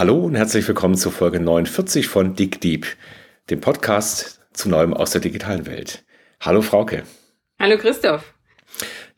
Hallo 0.00 0.16
und 0.16 0.34
herzlich 0.34 0.66
willkommen 0.66 0.94
zur 0.94 1.12
Folge 1.12 1.40
49 1.40 2.06
von 2.06 2.34
Dig 2.34 2.58
Deep, 2.62 2.86
dem 3.50 3.60
Podcast 3.60 4.40
zu 4.54 4.70
Neuem 4.70 4.94
aus 4.94 5.10
der 5.10 5.20
digitalen 5.20 5.66
Welt. 5.66 6.06
Hallo 6.40 6.62
Frauke. 6.62 7.02
Hallo 7.58 7.76
Christoph. 7.76 8.32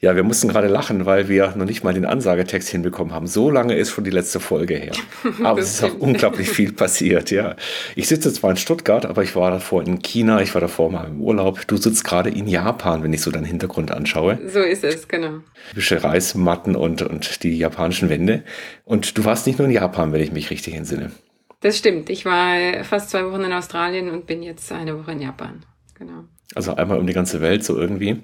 Ja, 0.05 0.16
wir 0.16 0.25
mussten 0.25 0.48
gerade 0.48 0.66
lachen, 0.66 1.07
weil 1.07 1.29
wir 1.29 1.55
noch 1.55 1.64
nicht 1.64 1.84
mal 1.84 1.95
den 1.95 2.05
Ansagetext 2.05 2.69
hinbekommen 2.69 3.14
haben. 3.14 3.29
So 3.29 3.51
lange 3.51 3.77
ist 3.77 3.93
schon 3.93 4.02
die 4.02 4.11
letzte 4.11 4.41
Folge 4.41 4.75
her. 4.75 4.91
Aber 5.45 5.61
es 5.61 5.75
ist 5.75 5.84
auch 5.84 5.95
unglaublich 6.01 6.48
viel 6.48 6.73
passiert, 6.73 7.30
ja. 7.30 7.55
Ich 7.95 8.09
sitze 8.09 8.33
zwar 8.33 8.51
in 8.51 8.57
Stuttgart, 8.57 9.07
aber 9.07 9.23
ich 9.23 9.37
war 9.37 9.52
davor 9.52 9.80
in 9.84 10.02
China, 10.02 10.43
ich 10.43 10.55
war 10.55 10.61
davor 10.61 10.91
mal 10.91 11.07
im 11.07 11.20
Urlaub. 11.20 11.69
Du 11.69 11.77
sitzt 11.77 12.02
gerade 12.02 12.30
in 12.30 12.48
Japan, 12.48 13.05
wenn 13.05 13.12
ich 13.12 13.20
so 13.20 13.30
deinen 13.30 13.45
Hintergrund 13.45 13.93
anschaue. 13.93 14.41
So 14.48 14.59
ist 14.59 14.83
es, 14.83 15.07
genau. 15.07 15.38
Typische 15.69 16.03
Reismatten 16.03 16.75
und, 16.75 17.03
und 17.03 17.45
die 17.45 17.56
japanischen 17.56 18.09
Wände. 18.09 18.42
Und 18.84 19.16
du 19.16 19.25
warst 19.25 19.47
nicht 19.47 19.61
nur 19.61 19.69
in 19.69 19.75
Japan, 19.75 20.12
wenn 20.12 20.20
ich 20.20 20.33
mich 20.33 20.50
richtig 20.50 20.75
entsinne. 20.75 21.12
Das 21.61 21.78
stimmt. 21.78 22.11
Ich 22.11 22.25
war 22.25 22.83
fast 22.83 23.11
zwei 23.11 23.25
Wochen 23.30 23.42
in 23.42 23.53
Australien 23.53 24.11
und 24.11 24.27
bin 24.27 24.42
jetzt 24.42 24.73
eine 24.73 24.98
Woche 24.98 25.12
in 25.12 25.20
Japan. 25.20 25.64
Genau. 25.97 26.25
Also 26.56 26.75
einmal 26.75 26.98
um 26.98 27.06
die 27.06 27.12
ganze 27.12 27.41
Welt 27.41 27.62
so 27.62 27.78
irgendwie. 27.78 28.20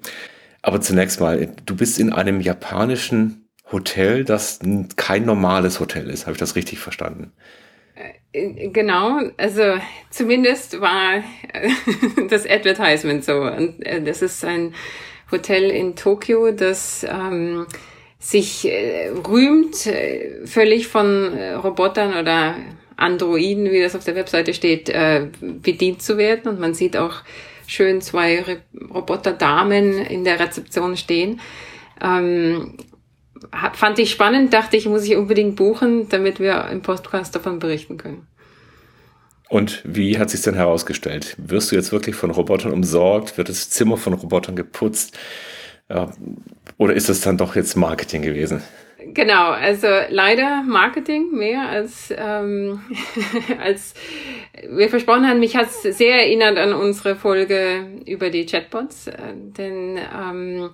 Aber 0.63 0.81
zunächst 0.81 1.21
mal, 1.21 1.53
du 1.67 1.77
bist 1.77 1.99
in 1.99 2.13
einem 2.13 2.41
japanischen 2.41 3.49
Hotel, 3.71 4.25
das 4.25 4.61
kein 4.97 5.25
normales 5.25 5.81
Hotel 5.81 6.09
ist. 6.11 6.27
Habe 6.27 6.33
ich 6.33 6.39
das 6.39 6.57
richtig 6.57 6.79
verstanden? 6.79 7.33
Äh, 8.33 8.69
genau, 8.69 9.21
also 9.37 9.79
zumindest 10.11 10.81
war 10.81 11.23
das 12.31 12.47
Advertisement 12.47 13.25
so. 13.25 13.43
Und 13.43 13.85
äh, 13.85 14.03
das 14.03 14.23
ist 14.23 14.45
ein 14.45 14.75
Hotel 15.31 15.71
in 15.71 15.97
Tokio, 15.97 16.53
das 16.53 17.05
ähm, 17.09 17.67
sich 18.19 18.67
äh, 18.67 19.09
rühmt, 19.09 19.87
äh, 19.87 20.47
völlig 20.47 20.89
von 20.89 21.37
äh, 21.37 21.53
Robotern 21.55 22.17
oder 22.17 22.57
Androiden, 22.97 23.71
wie 23.71 23.81
das 23.81 23.95
auf 23.95 24.05
der 24.05 24.17
Webseite 24.17 24.55
steht, 24.55 24.89
äh, 24.89 25.29
bedient 25.41 26.03
zu 26.03 26.19
werden. 26.19 26.49
Und 26.49 26.59
man 26.59 26.75
sieht 26.75 26.97
auch 26.97 27.23
schön 27.69 28.01
zwei 28.01 28.61
Roboterdamen 28.93 29.99
in 30.05 30.25
der 30.25 30.41
Rezeption 30.41 30.97
stehen. 30.97 31.41
Ähm, 32.03 32.79
fand 33.73 33.99
ich 34.01 34.11
spannend, 34.11 34.53
dachte 34.53 34.77
ich, 34.77 34.87
muss 34.87 35.05
ich 35.05 35.17
unbedingt 35.17 35.55
buchen, 35.55 36.09
damit 36.09 36.41
wir 36.41 36.69
im 36.71 36.83
Podcast 36.83 37.35
davon 37.35 37.61
berichten 37.61 37.97
können. 37.97 38.27
Und 39.49 39.83
wie 39.85 40.19
hat 40.19 40.31
sich 40.31 40.43
denn 40.43 40.55
herausgestellt? 40.55 41.35
Wirst 41.39 41.71
du 41.71 41.77
jetzt 41.77 41.93
wirklich 41.93 42.17
von 42.17 42.31
Robotern 42.31 42.73
umsorgt? 42.73 43.39
Wird 43.39 43.49
das 43.49 43.71
Zimmer 43.71 43.97
von 43.97 44.13
Robotern 44.13 44.57
geputzt? 44.57 45.17
Oder 46.77 46.95
ist 46.95 47.09
es 47.09 47.23
dann 47.23 47.39
doch 47.39 47.57
jetzt 47.57 47.75
Marketing 47.77 48.21
gewesen? 48.21 48.63
Genau, 49.15 49.51
also 49.51 49.87
leider 50.09 50.63
Marketing 50.63 51.31
mehr 51.33 51.69
als, 51.69 52.13
ähm, 52.17 52.81
als 53.61 53.95
wir 54.69 54.89
versprochen 54.89 55.27
haben. 55.27 55.41
Mich 55.41 55.57
hat 55.57 55.69
es 55.69 55.83
sehr 55.83 56.17
erinnert 56.17 56.59
an 56.59 56.73
unsere 56.73 57.17
Folge 57.17 57.87
über 58.07 58.31
die 58.31 58.47
Chatbots, 58.47 59.07
äh, 59.07 59.35
denn 59.35 59.99
ähm, 59.99 60.71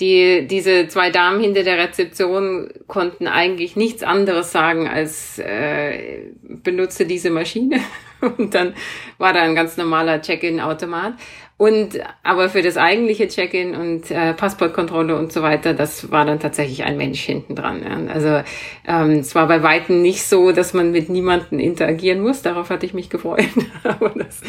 die, 0.00 0.46
diese 0.46 0.88
zwei 0.88 1.10
Damen 1.10 1.40
hinter 1.40 1.62
der 1.62 1.78
Rezeption 1.78 2.70
konnten 2.86 3.26
eigentlich 3.26 3.76
nichts 3.76 4.02
anderes 4.02 4.50
sagen 4.50 4.88
als 4.88 5.38
äh, 5.38 6.30
benutze 6.42 7.04
diese 7.06 7.30
Maschine 7.30 7.80
und 8.38 8.54
dann 8.54 8.74
war 9.18 9.32
da 9.32 9.42
ein 9.42 9.54
ganz 9.54 9.76
normaler 9.76 10.22
Check-in-Automat. 10.22 11.14
Und 11.60 12.00
aber 12.22 12.48
für 12.48 12.62
das 12.62 12.78
eigentliche 12.78 13.28
Check-in 13.28 13.74
und 13.74 14.10
äh, 14.10 14.32
Passportkontrolle 14.32 15.14
und 15.14 15.30
so 15.30 15.42
weiter, 15.42 15.74
das 15.74 16.10
war 16.10 16.24
dann 16.24 16.40
tatsächlich 16.40 16.84
ein 16.84 16.96
Mensch 16.96 17.20
hinten 17.20 17.54
dran. 17.54 17.82
Ja. 17.82 18.14
Also 18.14 18.42
ähm, 18.88 19.18
es 19.18 19.34
war 19.34 19.46
bei 19.46 19.62
weitem 19.62 20.00
nicht 20.00 20.24
so, 20.24 20.52
dass 20.52 20.72
man 20.72 20.90
mit 20.90 21.10
niemanden 21.10 21.58
interagieren 21.58 22.22
muss. 22.22 22.40
Darauf 22.40 22.70
hatte 22.70 22.86
ich 22.86 22.94
mich 22.94 23.10
gefreut. 23.10 23.44
aber 23.82 24.08
das, 24.16 24.40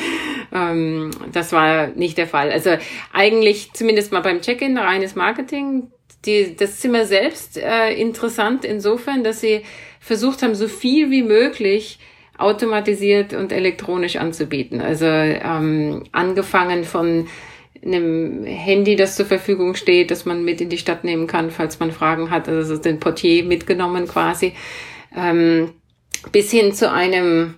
ähm, 0.54 1.12
das 1.34 1.52
war 1.52 1.88
nicht 1.88 2.18
der 2.18 2.28
Fall. 2.28 2.50
Also 2.50 2.78
eigentlich 3.12 3.74
zumindest 3.74 4.14
mal 4.14 4.22
beim 4.22 4.40
Check-in 4.40 4.78
reines 4.78 5.14
Marketing. 5.14 5.92
Die, 6.24 6.56
das 6.56 6.80
Zimmer 6.80 7.04
selbst 7.04 7.58
äh, 7.58 7.92
interessant 7.94 8.64
insofern, 8.64 9.26
dass 9.26 9.42
sie 9.42 9.64
versucht 10.00 10.44
haben, 10.44 10.56
so 10.56 10.70
viel 10.70 11.12
wie 11.12 11.24
möglich 11.24 12.00
automatisiert 12.42 13.34
und 13.34 13.52
elektronisch 13.52 14.16
anzubieten. 14.18 14.82
Also 14.82 15.06
ähm, 15.06 16.04
angefangen 16.12 16.84
von 16.84 17.28
einem 17.84 18.44
Handy, 18.46 18.96
das 18.96 19.16
zur 19.16 19.26
Verfügung 19.26 19.76
steht, 19.76 20.12
das 20.12 20.26
man 20.26 20.44
mit 20.44 20.62
in 20.62 20.70
die 20.70 20.78
Stadt 20.78 21.04
nehmen 21.04 21.28
kann, 21.28 21.52
falls 21.52 21.80
man 21.80 21.92
Fragen 21.92 22.30
hat, 22.30 22.48
also 22.48 22.78
den 22.78 23.00
Portier 23.00 23.44
mitgenommen 23.44 24.08
quasi, 24.08 24.54
ähm, 25.16 25.72
bis 26.32 26.52
hin 26.52 26.74
zu 26.74 26.92
einem 26.92 27.56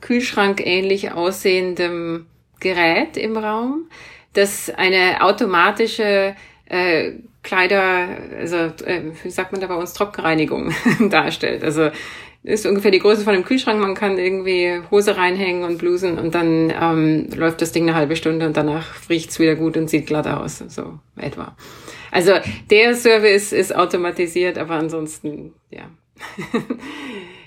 Kühlschrank 0.00 0.64
ähnlich 0.64 1.12
aussehendem 1.12 2.26
Gerät 2.60 3.16
im 3.16 3.36
Raum, 3.36 3.88
das 4.32 4.70
eine 4.70 5.22
automatische 5.22 6.34
äh, 6.66 7.12
Kleider, 7.42 8.08
also 8.38 8.56
äh, 8.56 9.02
wie 9.22 9.30
sagt 9.30 9.52
man 9.52 9.60
da 9.60 9.68
bei 9.68 9.76
uns, 9.76 9.92
Trockenreinigung 9.92 10.74
darstellt. 11.10 11.62
Also 11.62 11.90
ist 12.46 12.64
ungefähr 12.64 12.92
die 12.92 13.00
Größe 13.00 13.22
von 13.22 13.34
einem 13.34 13.44
Kühlschrank. 13.44 13.80
Man 13.80 13.94
kann 13.94 14.18
irgendwie 14.18 14.80
Hose 14.90 15.16
reinhängen 15.16 15.64
und 15.64 15.78
Blusen 15.78 16.16
und 16.16 16.34
dann 16.34 16.72
ähm, 16.80 17.28
läuft 17.34 17.60
das 17.60 17.72
Ding 17.72 17.82
eine 17.88 17.96
halbe 17.96 18.14
Stunde 18.14 18.46
und 18.46 18.56
danach 18.56 18.86
riecht's 19.10 19.40
wieder 19.40 19.56
gut 19.56 19.76
und 19.76 19.90
sieht 19.90 20.06
glatt 20.06 20.28
aus, 20.28 20.62
so 20.68 21.00
etwa. 21.16 21.56
Also 22.12 22.32
der 22.70 22.94
Service 22.94 23.52
ist 23.52 23.74
automatisiert, 23.74 24.58
aber 24.58 24.74
ansonsten, 24.74 25.54
ja. 25.70 25.90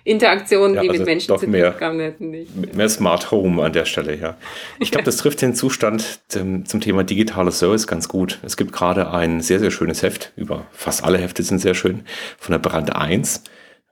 Interaktionen, 0.03 0.75
ja, 0.75 0.81
die 0.81 0.89
also 0.89 1.01
mit 1.01 1.07
Menschen 1.07 1.37
zu 1.37 1.45
tun 1.45 1.55
haben, 1.79 1.99
hätten 1.99 2.29
nicht. 2.31 2.75
Mehr 2.75 2.89
Smart 2.89 3.31
Home 3.31 3.63
an 3.63 3.71
der 3.71 3.85
Stelle, 3.85 4.17
ja. 4.17 4.37
Ich 4.79 4.91
glaube, 4.91 5.03
das 5.05 5.17
trifft 5.17 5.41
den 5.41 5.55
Zustand 5.55 6.19
zum, 6.27 6.65
zum 6.65 6.81
Thema 6.81 7.03
digitaler 7.03 7.51
Service 7.51 7.87
ganz 7.87 8.09
gut. 8.09 8.39
Es 8.43 8.57
gibt 8.57 8.73
gerade 8.73 9.11
ein 9.11 9.39
sehr, 9.39 9.59
sehr 9.59 9.71
schönes 9.71 10.03
Heft, 10.03 10.33
über 10.35 10.65
fast 10.71 11.05
alle 11.05 11.19
Hefte 11.19 11.43
sind 11.43 11.59
sehr 11.59 11.73
schön, 11.73 12.03
von 12.37 12.51
der 12.51 12.59
Brand 12.59 12.95
1 12.95 13.43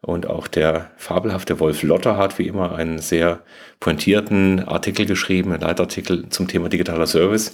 und 0.08 0.30
auch 0.30 0.48
der 0.48 0.92
fabelhafte 0.96 1.60
Wolf 1.60 1.84
Lotter 1.84 2.16
hat 2.16 2.40
wie 2.40 2.48
immer 2.48 2.74
einen 2.74 3.00
sehr 3.00 3.42
pointierten 3.82 4.64
Artikel 4.64 5.06
geschrieben, 5.06 5.52
einen 5.52 5.62
Leitartikel 5.62 6.30
zum 6.30 6.48
Thema 6.48 6.70
digitaler 6.70 7.08
Service. 7.08 7.52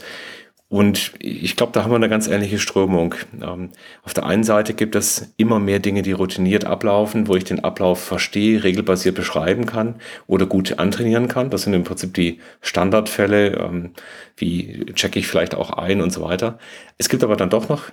Und 0.70 1.14
ich 1.18 1.56
glaube, 1.56 1.72
da 1.72 1.84
haben 1.84 1.90
wir 1.92 1.96
eine 1.96 2.10
ganz 2.10 2.28
ähnliche 2.28 2.60
Strömung. 2.60 3.16
Ähm, 3.42 3.70
auf 4.04 4.14
der 4.14 4.28
einen 4.28 4.44
Seite 4.44 4.76
gibt 4.76 4.94
es 4.94 5.34
immer 5.38 5.60
mehr 5.60 5.80
Dinge, 5.80 6.04
die 6.04 6.12
routiniert 6.12 6.66
ablaufen, 6.66 7.28
wo 7.28 7.36
ich 7.36 7.44
den 7.44 7.64
Ablauf 7.64 8.04
verstehe, 8.04 8.64
regelbasiert 8.64 9.16
beschreiben 9.16 9.66
kann 9.66 9.96
oder 10.28 10.46
gut 10.46 10.78
antrainieren 10.78 11.28
kann. 11.28 11.50
Das 11.50 11.64
sind 11.64 11.74
im 11.74 11.84
Prinzip 11.84 12.14
die 12.14 12.40
Standardfälle, 12.62 13.58
ähm, 13.58 13.94
wie 14.38 14.86
checke 14.94 15.18
ich 15.18 15.28
vielleicht 15.28 15.56
auch 15.56 15.72
ein 15.72 16.02
und 16.02 16.14
so 16.14 16.22
weiter. 16.22 16.60
Es 17.00 17.10
gibt 17.10 17.24
aber 17.24 17.36
dann 17.36 17.50
doch 17.50 17.68
noch 17.68 17.90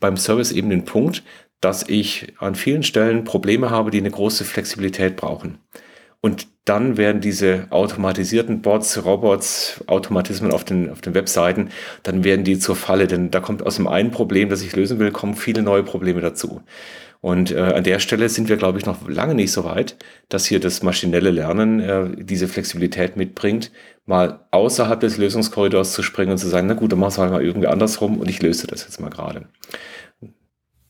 beim 0.00 0.18
Service 0.18 0.52
eben 0.52 0.68
den 0.68 0.84
Punkt, 0.84 1.22
dass 1.62 1.88
ich 1.88 2.34
an 2.38 2.54
vielen 2.54 2.82
Stellen 2.82 3.24
Probleme 3.24 3.70
habe, 3.70 3.90
die 3.90 3.98
eine 3.98 4.10
große 4.10 4.44
Flexibilität 4.44 5.16
brauchen. 5.16 5.58
Und 6.20 6.46
dann 6.64 6.96
werden 6.96 7.20
diese 7.20 7.66
automatisierten 7.70 8.62
Bots, 8.62 9.04
Robots, 9.04 9.82
Automatismen 9.86 10.52
auf 10.52 10.64
den, 10.64 10.90
auf 10.90 11.00
den 11.00 11.14
Webseiten, 11.14 11.70
dann 12.02 12.22
werden 12.22 12.44
die 12.44 12.58
zur 12.58 12.76
Falle. 12.76 13.06
Denn 13.06 13.30
da 13.30 13.40
kommt 13.40 13.64
aus 13.64 13.76
dem 13.76 13.88
einen 13.88 14.10
Problem, 14.10 14.48
das 14.48 14.62
ich 14.62 14.76
lösen 14.76 14.98
will, 14.98 15.10
kommen 15.10 15.34
viele 15.34 15.62
neue 15.62 15.82
Probleme 15.82 16.20
dazu. 16.20 16.62
Und 17.20 17.52
äh, 17.52 17.60
an 17.60 17.84
der 17.84 18.00
Stelle 18.00 18.28
sind 18.28 18.48
wir, 18.48 18.56
glaube 18.56 18.78
ich, 18.78 18.86
noch 18.86 19.08
lange 19.08 19.36
nicht 19.36 19.52
so 19.52 19.64
weit, 19.64 19.96
dass 20.28 20.46
hier 20.46 20.58
das 20.58 20.82
maschinelle 20.82 21.30
Lernen 21.30 21.78
äh, 21.78 22.10
diese 22.16 22.48
Flexibilität 22.48 23.16
mitbringt, 23.16 23.70
mal 24.06 24.40
außerhalb 24.50 24.98
des 24.98 25.18
Lösungskorridors 25.18 25.92
zu 25.92 26.02
springen 26.02 26.32
und 26.32 26.38
zu 26.38 26.48
sagen, 26.48 26.66
na 26.66 26.74
gut, 26.74 26.90
dann 26.90 26.98
mach's 26.98 27.18
halt 27.18 27.30
mal 27.30 27.44
irgendwie 27.44 27.68
andersrum 27.68 28.18
und 28.18 28.28
ich 28.28 28.42
löse 28.42 28.66
das 28.66 28.82
jetzt 28.82 29.00
mal 29.00 29.10
gerade. 29.10 29.46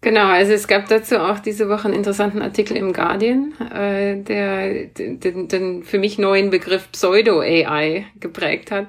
Genau, 0.02 0.26
also 0.26 0.52
es 0.52 0.66
gab 0.66 0.88
dazu 0.88 1.20
auch 1.20 1.38
diese 1.38 1.68
Woche 1.68 1.84
einen 1.84 1.94
interessanten 1.94 2.42
Artikel 2.42 2.76
im 2.76 2.92
Guardian, 2.92 3.54
äh, 3.72 4.16
der 4.20 4.86
den, 4.86 5.46
den 5.46 5.84
für 5.84 5.98
mich 6.00 6.18
neuen 6.18 6.50
Begriff 6.50 6.90
Pseudo-AI 6.90 8.06
geprägt 8.18 8.72
hat 8.72 8.88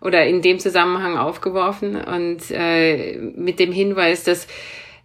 oder 0.00 0.24
in 0.24 0.40
dem 0.40 0.58
Zusammenhang 0.58 1.18
aufgeworfen 1.18 1.96
und 1.96 2.50
äh, 2.50 3.18
mit 3.36 3.60
dem 3.60 3.72
Hinweis, 3.72 4.24
dass 4.24 4.46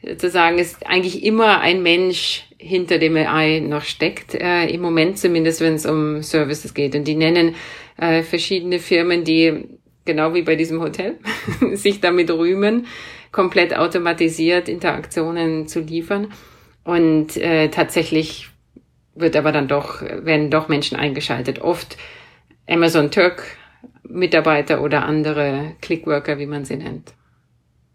sozusagen 0.01 0.59
es 0.59 0.81
eigentlich 0.85 1.23
immer 1.23 1.59
ein 1.59 1.83
Mensch 1.83 2.45
hinter 2.57 2.97
dem 2.97 3.17
AI 3.17 3.59
noch 3.59 3.83
steckt, 3.83 4.35
äh, 4.35 4.65
im 4.67 4.79
Moment 4.79 5.17
zumindest, 5.17 5.59
wenn 5.59 5.73
es 5.73 5.85
um 5.85 6.23
Services 6.23 6.73
geht. 6.73 6.95
Und 6.95 7.05
die 7.05 7.15
nennen 7.15 7.55
äh, 7.97 8.23
verschiedene 8.23 8.79
Firmen, 8.79 9.25
die 9.25 9.65
genau 10.05 10.33
wie 10.33 10.41
bei 10.41 10.55
diesem 10.55 10.81
Hotel 10.81 11.17
sich 11.73 11.99
damit 11.99 12.31
rühmen, 12.31 12.87
komplett 13.31 13.75
automatisiert 13.75 14.69
Interaktionen 14.69 15.67
zu 15.67 15.79
liefern. 15.79 16.31
Und 16.83 17.37
äh, 17.37 17.69
tatsächlich 17.69 18.49
wird 19.15 19.35
aber 19.35 19.51
dann 19.51 19.67
doch, 19.67 20.01
werden 20.01 20.49
doch 20.49 20.67
Menschen 20.69 20.97
eingeschaltet. 20.97 21.59
Oft 21.59 21.97
Amazon 22.67 23.11
Turk 23.11 23.43
Mitarbeiter 24.03 24.81
oder 24.81 25.05
andere 25.05 25.75
Clickworker, 25.81 26.39
wie 26.39 26.45
man 26.47 26.65
sie 26.65 26.77
nennt. 26.77 27.13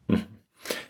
Hm. 0.08 0.22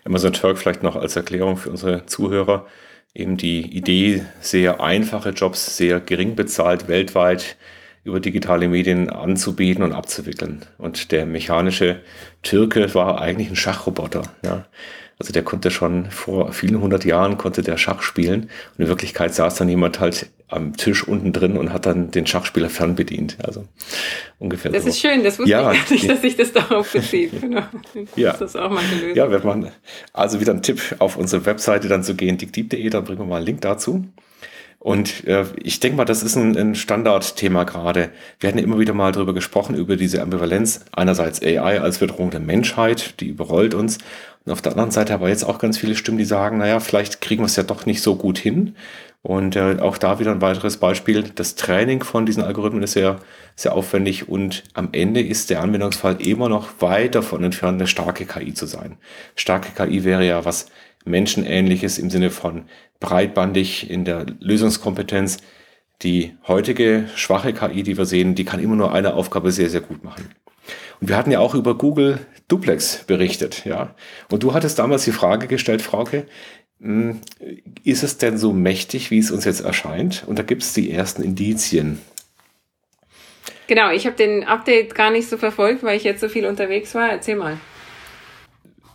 Amazon 0.05 0.32
Turk 0.32 0.58
vielleicht 0.58 0.82
noch 0.82 0.97
als 0.97 1.17
Erklärung 1.17 1.56
für 1.56 1.70
unsere 1.70 2.06
Zuhörer 2.06 2.67
eben 3.14 3.37
die 3.37 3.76
Idee, 3.76 4.25
sehr 4.40 4.81
einfache 4.81 5.31
Jobs, 5.31 5.76
sehr 5.76 6.00
gering 6.00 6.35
bezahlt, 6.35 6.88
weltweit 6.88 7.56
über 8.05 8.21
digitale 8.21 8.69
Medien 8.69 9.11
anzubieten 9.11 9.83
und 9.83 9.93
abzuwickeln. 9.93 10.62
Und 10.79 11.11
der 11.11 11.27
mechanische 11.27 12.01
Türke 12.43 12.95
war 12.95 13.21
eigentlich 13.21 13.49
ein 13.49 13.56
Schachroboter. 13.56 14.23
Ja. 14.45 14.67
Also 15.19 15.33
der 15.33 15.43
konnte 15.43 15.71
schon 15.71 16.11
vor 16.11 16.53
vielen 16.53 16.81
hundert 16.81 17.05
Jahren 17.05 17.39
konnte 17.39 17.62
der 17.62 17.77
Schach 17.77 18.03
spielen 18.03 18.51
und 18.77 18.83
in 18.83 18.89
Wirklichkeit 18.89 19.33
saß 19.33 19.55
dann 19.55 19.69
jemand 19.69 20.01
halt 20.01 20.29
am 20.49 20.77
Tisch 20.77 21.06
unten 21.06 21.33
drin 21.33 21.56
und 21.56 21.73
hat 21.73 21.87
dann 21.87 22.11
den 22.11 22.27
Schachspieler 22.27 22.69
fernbedient. 22.69 23.37
Also 23.43 23.65
ungefähr. 24.39 24.73
Das 24.73 24.83
so. 24.83 24.89
ist 24.89 25.00
schön, 25.00 25.23
das 25.23 25.39
wusste 25.39 25.50
ja, 25.50 25.73
ich 25.73 25.79
gar 25.79 25.93
nicht, 25.93 26.11
dass 26.11 26.21
sich 26.21 26.37
das 26.37 26.53
darauf 26.53 26.93
bezieht. 26.93 27.33
Genau. 27.41 27.62
ja. 28.17 28.33
Das 28.33 28.57
auch 28.57 28.71
mal 28.71 28.83
gelöst. 28.89 29.17
Ja, 29.17 29.31
wir 29.31 29.39
machen 29.41 29.71
also 30.12 30.41
wieder 30.41 30.53
ein 30.53 30.62
Tipp 30.62 30.97
auf 30.99 31.17
unsere 31.17 31.45
Webseite 31.47 31.89
dann 31.89 32.03
zu 32.03 32.15
gehen, 32.15 32.39
dickdeep.de, 32.39 32.89
dann 32.91 33.05
bringen 33.05 33.21
wir 33.21 33.27
mal 33.27 33.37
einen 33.37 33.47
Link 33.47 33.61
dazu. 33.61 34.05
Und 34.85 35.27
äh, 35.27 35.47
ich 35.63 35.81
denke 35.81 35.97
mal, 35.97 36.05
das 36.05 36.23
ist 36.23 36.37
ein, 36.37 36.59
ein 36.59 36.75
Standardthema 36.75 37.65
gerade. 37.65 38.11
Wir 38.39 38.51
hatten 38.51 38.59
immer 38.59 38.79
wieder 38.79 38.93
mal 38.93 39.13
darüber 39.13 39.33
gesprochen, 39.33 39.75
über 39.75 39.97
diese 39.97 40.21
Ambivalenz. 40.21 40.85
Einerseits 40.93 41.41
AI 41.43 41.81
als 41.81 42.01
Bedrohung 42.01 42.31
der 42.31 42.41
Menschheit, 42.41 43.19
die 43.21 43.29
überrollt 43.29 43.73
uns. 43.73 43.97
Und 44.45 44.53
auf 44.53 44.61
der 44.61 44.73
anderen 44.73 44.91
Seite 44.91 45.15
aber 45.15 45.31
jetzt 45.31 45.45
auch 45.45 45.59
ganz 45.59 45.79
viele 45.79 45.97
Stimmen, 45.97 46.19
die 46.19 46.27
sagen, 46.27 46.59
naja, 46.59 46.81
vielleicht 46.81 47.23
kriegen 47.23 47.41
wir 47.41 47.47
es 47.47 47.57
ja 47.57 47.63
doch 47.63 47.87
nicht 47.87 48.03
so 48.03 48.17
gut 48.17 48.37
hin. 48.37 48.77
Und 49.23 49.57
äh, 49.57 49.79
auch 49.81 49.97
da 49.97 50.19
wieder 50.19 50.33
ein 50.33 50.43
weiteres 50.43 50.77
Beispiel. 50.77 51.23
Das 51.35 51.55
Training 51.55 52.05
von 52.05 52.27
diesen 52.27 52.45
Algorithmen 52.45 52.83
ist 52.83 52.93
sehr, 52.93 53.21
sehr 53.57 53.73
aufwendig 53.73 54.29
und 54.29 54.65
am 54.75 54.91
Ende 54.93 55.23
ist 55.23 55.49
der 55.49 55.63
Anwendungsfall 55.63 56.21
immer 56.21 56.51
noch 56.51 56.69
weit 56.81 57.15
davon 57.15 57.43
entfernt, 57.43 57.81
eine 57.81 57.87
starke 57.87 58.27
KI 58.27 58.53
zu 58.53 58.67
sein. 58.67 58.99
Starke 59.35 59.71
KI 59.75 60.05
wäre 60.05 60.27
ja 60.27 60.45
was 60.45 60.67
Menschenähnliches 61.05 61.99
im 61.99 62.11
Sinne 62.11 62.31
von 62.31 62.65
breitbandig 63.01 63.91
in 63.91 64.05
der 64.05 64.27
Lösungskompetenz. 64.41 65.39
Die 66.03 66.37
heutige 66.49 67.09
schwache 67.15 67.53
KI, 67.53 67.83
die 67.83 67.97
wir 67.97 68.06
sehen, 68.06 68.35
die 68.35 68.45
kann 68.45 68.61
immer 68.61 68.77
nur 68.77 68.93
eine 68.93 69.15
Aufgabe 69.15 69.53
sehr, 69.53 69.71
sehr 69.71 69.81
gut 69.81 70.03
machen. 70.03 70.35
Und 71.01 71.09
wir 71.09 71.17
hatten 71.17 71.31
ja 71.31 71.41
auch 71.41 71.55
über 71.55 71.77
Google 71.77 72.19
Duplex 72.49 73.05
berichtet, 73.06 73.65
ja. 73.65 73.95
Und 74.31 74.43
du 74.43 74.55
hattest 74.55 74.79
damals 74.79 75.05
die 75.05 75.12
Frage 75.12 75.47
gestellt, 75.47 75.83
Frauke, 75.83 76.27
hm, 76.81 77.21
ist 77.85 78.03
es 78.03 78.19
denn 78.19 78.39
so 78.39 78.53
mächtig, 78.53 79.11
wie 79.11 79.19
es 79.19 79.31
uns 79.31 79.45
jetzt 79.45 79.61
erscheint? 79.61 80.25
Und 80.27 80.39
da 80.39 80.43
gibt 80.43 80.62
es 80.62 80.73
die 80.73 80.91
ersten 80.91 81.23
Indizien. 81.23 82.00
Genau, 83.67 83.91
ich 83.91 84.07
habe 84.07 84.17
den 84.17 84.45
Update 84.45 84.95
gar 84.95 85.11
nicht 85.11 85.29
so 85.29 85.39
verfolgt, 85.39 85.83
weil 85.83 85.97
ich 85.97 86.05
jetzt 86.05 86.21
so 86.21 86.29
viel 86.29 86.45
unterwegs 86.45 86.95
war. 86.95 87.11
Erzähl 87.11 87.37
mal. 87.37 87.59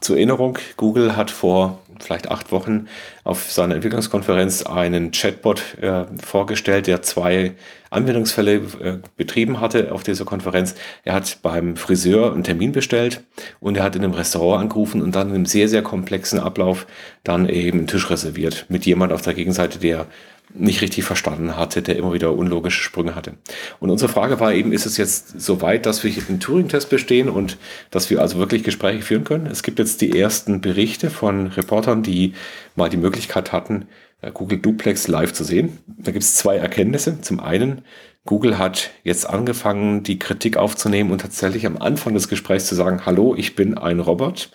Zur 0.02 0.16
Erinnerung, 0.16 0.58
Google 0.78 1.16
hat 1.18 1.30
vor 1.30 1.80
vielleicht 2.00 2.32
acht 2.32 2.52
Wochen 2.52 2.88
auf 3.24 3.52
seiner 3.52 3.76
Entwicklungskonferenz 3.76 4.64
einen 4.64 5.12
Chatbot 5.12 5.78
äh, 5.82 6.06
vorgestellt, 6.24 6.88
der 6.88 7.02
zwei 7.02 7.54
Anwendungsfälle 7.90 8.56
äh, 8.56 8.98
betrieben 9.18 9.60
hatte 9.60 9.92
auf 9.92 10.04
dieser 10.04 10.24
Konferenz. 10.24 10.76
Er 11.04 11.14
hat 11.16 11.40
beim 11.42 11.76
Friseur 11.76 12.32
einen 12.32 12.44
Termin 12.44 12.72
bestellt 12.72 13.24
und 13.60 13.78
er 13.78 13.84
hat 13.84 13.96
in 13.96 14.04
einem 14.04 14.14
Restaurant 14.14 14.62
angerufen 14.62 15.02
und 15.02 15.16
dann 15.16 15.30
in 15.30 15.36
einem 15.36 15.46
sehr, 15.46 15.68
sehr 15.68 15.82
komplexen 15.82 16.40
Ablauf 16.40 16.88
dann 17.24 17.50
eben 17.50 17.80
einen 17.80 17.88
Tisch 17.88 18.10
reserviert 18.10 18.66
mit 18.70 18.86
jemand 18.86 19.12
auf 19.12 19.22
der 19.22 19.34
Gegenseite, 19.34 19.80
der 19.80 20.06
nicht 20.54 20.82
richtig 20.82 21.04
verstanden 21.04 21.56
hatte, 21.56 21.82
der 21.82 21.96
immer 21.96 22.14
wieder 22.14 22.34
unlogische 22.34 22.82
Sprünge 22.82 23.16
hatte. 23.16 23.34
Und 23.80 23.90
unsere 23.90 24.12
Frage 24.12 24.40
war 24.40 24.54
eben, 24.54 24.72
ist 24.72 24.86
es 24.86 24.98
jetzt 24.98 25.40
so 25.40 25.62
weit, 25.62 25.86
dass 25.86 26.04
wir 26.04 26.12
den 26.12 26.40
Turing-Test 26.40 26.90
bestehen 26.90 27.30
und 27.30 27.58
dass 27.92 28.10
wir 28.10 28.22
also 28.22 28.40
wirklich 28.40 28.64
Gespräche 28.64 29.02
führen 29.02 29.24
können? 29.24 29.46
Es 29.46 29.64
gibt 29.64 29.80
jetzt 29.80 30.02
die 30.02 30.18
ersten 30.18 30.62
Berichte 30.62 31.10
von 31.10 31.48
Reportern, 31.48 32.02
die 32.02 32.34
mal 32.76 32.90
die 32.90 32.98
Möglichkeit 32.98 33.52
hatten, 33.52 33.88
äh, 34.22 34.32
Google 34.32 34.60
Duplex 34.60 35.08
live 35.08 35.34
zu 35.34 35.44
sehen. 35.44 35.78
Da 35.86 36.12
gibt 36.12 36.24
es 36.24 36.36
zwei 36.36 36.58
Erkenntnisse. 36.58 37.22
Zum 37.22 37.40
einen, 37.40 37.84
Google 38.26 38.58
hat 38.58 38.92
jetzt 39.04 39.30
angefangen, 39.30 40.04
die 40.04 40.20
Kritik 40.20 40.58
aufzunehmen 40.58 41.12
und 41.12 41.22
tatsächlich 41.22 41.66
am 41.66 41.78
Anfang 41.78 42.14
des 42.14 42.28
Gesprächs 42.28 42.66
zu 42.66 42.76
sagen, 42.76 43.06
hallo, 43.06 43.36
ich 43.38 43.56
bin 43.56 43.78
ein 43.78 44.00
Robot. 44.00 44.50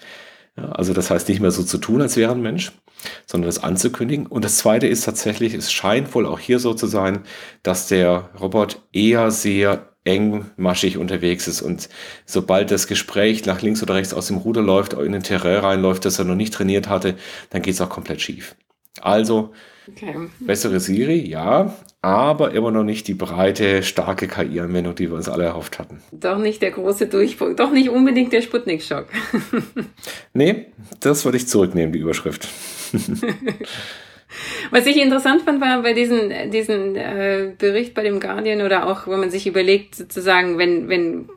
Ja, 0.57 0.71
also 0.73 0.93
das 0.93 1.11
heißt 1.11 1.29
nicht 1.29 1.41
mehr 1.41 1.51
so 1.51 1.65
zu 1.65 1.79
tun, 1.79 2.01
als 2.01 2.17
wäre 2.17 2.33
ein 2.33 2.43
Mensch 2.43 2.73
sondern 3.27 3.49
das 3.49 3.63
anzukündigen. 3.63 4.27
Und 4.27 4.45
das 4.45 4.59
Zweite 4.59 4.87
ist 4.87 5.05
tatsächlich, 5.05 5.55
es 5.55 5.73
scheint 5.73 6.15
wohl 6.15 6.27
auch 6.27 6.39
hier 6.39 6.59
so 6.59 6.75
zu 6.75 6.87
sein, 6.87 7.25
dass 7.63 7.89
der 7.89 8.31
Robot 8.41 8.83
eher 8.93 9.31
sehr 9.31 9.91
engmaschig 10.05 10.99
unterwegs 10.99 11.49
ist 11.49 11.63
und 11.63 11.89
sobald 12.27 12.71
das 12.71 12.87
Gespräch 12.87 13.47
nach 13.47 13.63
links 13.63 13.83
oder 13.83 13.95
rechts 13.95 14.13
aus 14.13 14.27
dem 14.27 14.37
Ruder 14.37 14.61
läuft, 14.61 14.93
in 14.93 15.15
ein 15.15 15.23
Terrain 15.23 15.61
reinläuft, 15.61 16.05
das 16.05 16.19
er 16.19 16.27
noch 16.27 16.35
nicht 16.35 16.53
trainiert 16.53 16.91
hatte, 16.91 17.17
dann 17.51 17.63
geht 17.63 17.75
es 17.75 17.81
auch 17.81 17.89
komplett 17.89 18.21
schief. 18.21 18.55
Also 19.01 19.53
okay. 19.89 20.15
bessere 20.41 20.81
Siri, 20.81 21.29
ja, 21.29 21.75
aber 22.01 22.53
immer 22.53 22.71
noch 22.71 22.85
nicht 22.85 23.09
die 23.09 23.15
breite, 23.15 23.83
starke 23.83 24.29
KI-Anwendung, 24.29 24.95
die 24.95 25.09
wir 25.11 25.17
uns 25.17 25.29
alle 25.29 25.45
erhofft 25.45 25.79
hatten. 25.79 26.03
Doch 26.13 26.39
nicht 26.39 26.63
der 26.63 26.71
große 26.71 27.07
Durchbruch, 27.07 27.57
doch 27.57 27.73
nicht 27.73 27.89
unbedingt 27.89 28.33
der 28.33 28.43
Sputnik-Schock. 28.43 29.07
nee, 30.33 30.67
das 31.01 31.25
würde 31.25 31.39
ich 31.39 31.49
zurücknehmen, 31.49 31.93
die 31.93 31.99
Überschrift. 31.99 32.49
Was 34.71 34.87
ich 34.87 35.01
interessant 35.01 35.43
fand, 35.43 35.61
war 35.61 35.83
bei 35.83 35.93
diesem 35.93 36.51
diesen 36.51 36.97
äh, 36.97 37.53
Bericht 37.57 37.95
bei 37.95 38.03
dem 38.03 38.19
Guardian 38.21 38.63
oder 38.63 38.87
auch, 38.87 39.07
wenn 39.07 39.21
man 39.21 39.31
sich 39.31 39.47
überlegt, 39.47 39.95
sozusagen, 39.95 40.59
wenn, 40.59 40.89
wenn 40.89 41.29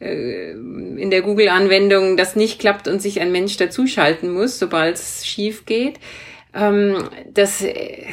äh, 0.00 0.52
in 0.52 1.10
der 1.10 1.22
Google-Anwendung 1.22 2.16
das 2.16 2.36
nicht 2.36 2.60
klappt 2.60 2.88
und 2.88 3.02
sich 3.02 3.20
ein 3.20 3.32
Mensch 3.32 3.56
dazuschalten 3.56 4.32
muss, 4.32 4.58
sobald 4.58 4.96
es 4.96 5.26
schief 5.26 5.66
geht, 5.66 5.98
ähm, 6.58 7.08
dass 7.32 7.62
äh, 7.62 8.04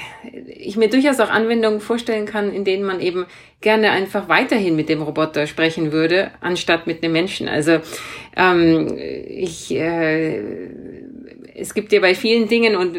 ich 0.48 0.78
mir 0.78 0.90
durchaus 0.90 1.20
auch 1.20 1.30
Anwendungen 1.30 1.80
vorstellen 1.80 2.26
kann, 2.26 2.54
in 2.54 2.64
denen 2.64 2.84
man 2.84 3.00
eben 3.00 3.26
gerne 3.62 3.92
einfach 3.92 4.30
weiterhin 4.30 4.76
mit 4.76 4.90
dem 4.90 5.02
Roboter 5.02 5.48
sprechen 5.48 5.92
würde, 5.92 6.32
anstatt 6.42 6.88
mit 6.88 7.04
einem 7.04 7.14
Menschen. 7.14 7.48
Also 7.48 7.80
ähm, 8.36 8.98
ich 8.98 9.74
äh, 9.74 10.42
es 11.56 11.74
gibt 11.74 11.92
ja 11.92 12.00
bei 12.00 12.14
vielen 12.14 12.48
Dingen 12.48 12.76
und 12.76 12.98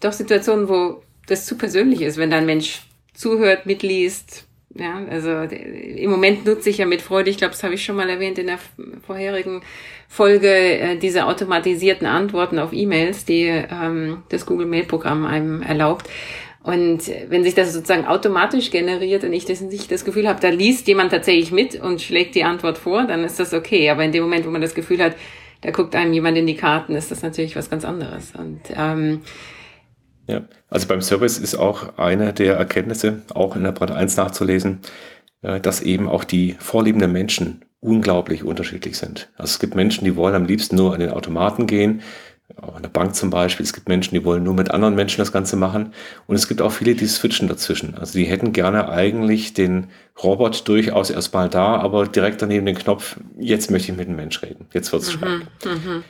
doch 0.00 0.12
Situationen, 0.12 0.68
wo 0.68 1.02
das 1.26 1.46
zu 1.46 1.56
persönlich 1.56 2.02
ist, 2.02 2.18
wenn 2.18 2.30
da 2.30 2.36
ein 2.36 2.46
Mensch 2.46 2.82
zuhört, 3.14 3.66
mitliest. 3.66 4.46
Ja, 4.74 5.04
also 5.10 5.30
im 5.30 6.10
Moment 6.10 6.46
nutze 6.46 6.70
ich 6.70 6.78
ja 6.78 6.86
mit 6.86 7.02
Freude, 7.02 7.28
ich 7.28 7.38
glaube, 7.38 7.52
das 7.52 7.64
habe 7.64 7.74
ich 7.74 7.84
schon 7.84 7.96
mal 7.96 8.08
erwähnt 8.08 8.38
in 8.38 8.46
der 8.46 8.58
vorherigen 9.04 9.62
Folge, 10.12 10.48
äh, 10.48 10.96
diese 10.96 11.26
automatisierten 11.26 12.04
Antworten 12.04 12.58
auf 12.58 12.72
E-Mails, 12.72 13.24
die 13.24 13.44
ähm, 13.44 14.24
das 14.28 14.44
Google 14.44 14.66
Mail 14.66 14.82
Programm 14.82 15.24
einem 15.24 15.62
erlaubt. 15.62 16.10
Und 16.64 17.10
wenn 17.28 17.44
sich 17.44 17.54
das 17.54 17.72
sozusagen 17.72 18.06
automatisch 18.06 18.72
generiert 18.72 19.22
und 19.22 19.32
ich 19.32 19.44
das 19.44 19.60
nicht 19.60 19.90
das 19.92 20.04
Gefühl 20.04 20.26
habe, 20.26 20.40
da 20.40 20.48
liest 20.48 20.88
jemand 20.88 21.12
tatsächlich 21.12 21.52
mit 21.52 21.80
und 21.80 22.02
schlägt 22.02 22.34
die 22.34 22.42
Antwort 22.42 22.76
vor, 22.76 23.06
dann 23.06 23.22
ist 23.22 23.38
das 23.38 23.54
okay. 23.54 23.88
Aber 23.88 24.02
in 24.04 24.10
dem 24.10 24.24
Moment, 24.24 24.44
wo 24.44 24.50
man 24.50 24.60
das 24.60 24.74
Gefühl 24.74 25.00
hat, 25.00 25.14
da 25.60 25.70
guckt 25.70 25.94
einem 25.94 26.12
jemand 26.12 26.36
in 26.36 26.46
die 26.48 26.56
Karten, 26.56 26.96
ist 26.96 27.12
das 27.12 27.22
natürlich 27.22 27.54
was 27.54 27.70
ganz 27.70 27.84
anderes. 27.84 28.32
Und 28.36 28.62
ähm, 28.76 29.20
ja, 30.26 30.42
also 30.68 30.88
beim 30.88 31.02
Service 31.02 31.38
ist 31.38 31.54
auch 31.54 31.98
eine 31.98 32.32
der 32.32 32.56
Erkenntnisse, 32.56 33.22
auch 33.32 33.54
in 33.54 33.62
der 33.62 33.72
Brand 33.72 33.92
1 33.92 34.16
nachzulesen, 34.16 34.80
äh, 35.42 35.60
dass 35.60 35.80
eben 35.80 36.08
auch 36.08 36.24
die 36.24 36.56
vorliebenden 36.58 37.12
Menschen 37.12 37.64
unglaublich 37.80 38.44
unterschiedlich 38.44 38.98
sind. 38.98 39.28
Also 39.36 39.52
es 39.52 39.58
gibt 39.58 39.74
Menschen, 39.74 40.04
die 40.04 40.16
wollen 40.16 40.34
am 40.34 40.44
liebsten 40.44 40.76
nur 40.76 40.94
an 40.94 41.00
den 41.00 41.10
Automaten 41.10 41.66
gehen, 41.66 42.02
auch 42.60 42.76
in 42.76 42.82
der 42.82 42.90
Bank 42.90 43.14
zum 43.14 43.30
Beispiel. 43.30 43.64
Es 43.64 43.72
gibt 43.72 43.88
Menschen, 43.88 44.14
die 44.14 44.24
wollen 44.24 44.42
nur 44.42 44.54
mit 44.54 44.70
anderen 44.70 44.94
Menschen 44.94 45.18
das 45.18 45.32
Ganze 45.32 45.56
machen. 45.56 45.92
Und 46.26 46.36
es 46.36 46.48
gibt 46.48 46.60
auch 46.60 46.72
viele, 46.72 46.94
die 46.94 47.06
switchen 47.06 47.48
dazwischen. 47.48 47.96
Also 47.96 48.18
die 48.18 48.24
hätten 48.24 48.52
gerne 48.52 48.88
eigentlich 48.88 49.54
den 49.54 49.86
Robot 50.22 50.66
durchaus 50.68 51.10
erstmal 51.10 51.48
da, 51.48 51.76
aber 51.76 52.06
direkt 52.06 52.42
daneben 52.42 52.66
den 52.66 52.76
Knopf, 52.76 53.16
jetzt 53.38 53.70
möchte 53.70 53.92
ich 53.92 53.98
mit 53.98 54.08
einem 54.08 54.16
Mensch 54.16 54.42
reden. 54.42 54.66
Jetzt 54.72 54.92
wird's 54.92 55.08
mhm, 55.08 55.12
spannend. 55.12 55.46
Mhm. 55.64 56.04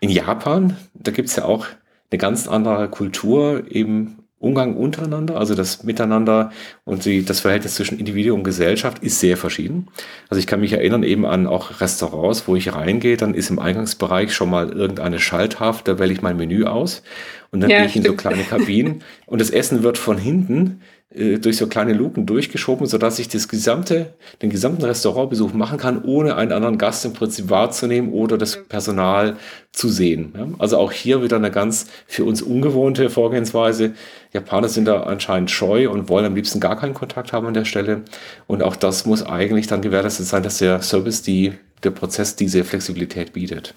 In 0.00 0.10
Japan, 0.10 0.76
da 0.94 1.10
gibt's 1.10 1.36
ja 1.36 1.44
auch 1.44 1.66
eine 2.10 2.18
ganz 2.18 2.46
andere 2.46 2.88
Kultur, 2.88 3.64
eben 3.70 4.18
Umgang 4.46 4.76
untereinander, 4.76 5.36
also 5.36 5.54
das 5.54 5.82
Miteinander 5.82 6.52
und 6.84 7.04
die, 7.04 7.24
das 7.24 7.40
Verhältnis 7.40 7.74
zwischen 7.74 7.98
Individuum 7.98 8.40
und 8.40 8.44
Gesellschaft 8.44 9.02
ist 9.02 9.18
sehr 9.18 9.36
verschieden. 9.36 9.88
Also 10.28 10.38
ich 10.38 10.46
kann 10.46 10.60
mich 10.60 10.72
erinnern 10.72 11.02
eben 11.02 11.26
an 11.26 11.46
auch 11.46 11.80
Restaurants, 11.80 12.46
wo 12.46 12.54
ich 12.54 12.72
reingehe, 12.72 13.16
dann 13.16 13.34
ist 13.34 13.50
im 13.50 13.58
Eingangsbereich 13.58 14.32
schon 14.32 14.48
mal 14.48 14.70
irgendeine 14.70 15.18
Schalthaft, 15.18 15.88
da 15.88 15.98
wähle 15.98 16.12
ich 16.12 16.22
mein 16.22 16.36
Menü 16.36 16.64
aus 16.64 17.02
und 17.50 17.60
dann 17.60 17.70
ja, 17.70 17.78
gehe 17.78 17.86
ich 17.86 17.90
stimmt. 17.92 18.06
in 18.06 18.12
so 18.12 18.16
kleine 18.16 18.44
Kabinen 18.44 19.02
und 19.26 19.40
das 19.40 19.50
Essen 19.50 19.82
wird 19.82 19.98
von 19.98 20.16
hinten 20.16 20.80
äh, 21.14 21.38
durch 21.38 21.56
so 21.56 21.68
kleine 21.68 21.92
Luken 21.92 22.26
durchgeschoben, 22.26 22.86
sodass 22.86 23.18
ich 23.18 23.28
das 23.28 23.48
gesamte, 23.48 24.14
den 24.42 24.50
gesamten 24.50 24.84
Restaurantbesuch 24.84 25.52
machen 25.52 25.78
kann, 25.78 26.02
ohne 26.02 26.36
einen 26.36 26.52
anderen 26.52 26.78
Gast 26.78 27.04
im 27.04 27.12
Prinzip 27.12 27.48
wahrzunehmen 27.48 28.12
oder 28.12 28.36
das 28.36 28.64
Personal 28.64 29.36
zu 29.72 29.88
sehen. 29.88 30.56
Also 30.58 30.78
auch 30.78 30.90
hier 30.90 31.22
wieder 31.22 31.36
eine 31.36 31.50
ganz 31.50 31.86
für 32.06 32.24
uns 32.24 32.42
ungewohnte 32.42 33.08
Vorgehensweise. 33.08 33.94
Japaner 34.32 34.68
sind 34.68 34.86
da 34.86 35.04
anscheinend 35.04 35.50
scheu 35.50 35.88
und 35.90 36.08
wollen 36.08 36.24
am 36.24 36.34
liebsten 36.34 36.60
gar 36.60 36.76
keinen 36.76 36.94
Kontakt 36.94 37.32
haben 37.32 37.46
an 37.46 37.54
der 37.54 37.64
Stelle. 37.64 38.02
Und 38.46 38.62
auch 38.62 38.74
das 38.74 39.06
muss 39.06 39.24
eigentlich 39.24 39.68
dann 39.68 39.82
gewährleistet 39.82 40.26
sein, 40.26 40.42
dass 40.42 40.58
der 40.58 40.82
Service, 40.82 41.22
die, 41.22 41.52
der 41.84 41.90
Prozess 41.90 42.34
diese 42.34 42.64
Flexibilität 42.64 43.32
bietet. 43.32 43.74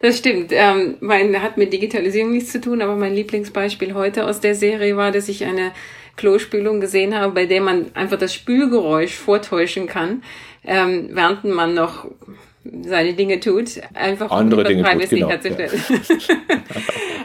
Das 0.00 0.18
stimmt. 0.18 0.52
Ähm, 0.52 0.96
mein 1.00 1.42
hat 1.42 1.56
mit 1.56 1.72
Digitalisierung 1.72 2.30
nichts 2.30 2.52
zu 2.52 2.60
tun, 2.60 2.82
aber 2.82 2.96
mein 2.96 3.14
Lieblingsbeispiel 3.14 3.94
heute 3.94 4.26
aus 4.26 4.40
der 4.40 4.54
Serie 4.54 4.96
war, 4.96 5.10
dass 5.10 5.28
ich 5.28 5.44
eine 5.44 5.72
Klospülung 6.16 6.80
gesehen 6.80 7.14
habe, 7.14 7.32
bei 7.32 7.46
der 7.46 7.60
man 7.60 7.86
einfach 7.94 8.18
das 8.18 8.34
Spülgeräusch 8.34 9.14
vortäuschen 9.14 9.86
kann, 9.86 10.22
ähm, 10.64 11.10
während 11.12 11.44
man 11.44 11.74
noch 11.74 12.06
seine 12.82 13.12
Dinge 13.12 13.40
tut, 13.40 13.80
einfach 13.92 14.30
andere 14.30 14.62
um 14.62 14.66
Dinge 14.66 14.82
Privacy 14.82 15.08
tut, 15.08 15.18
genau. 15.18 15.28
herzustellen. 15.28 15.84
Ja. 15.88 15.96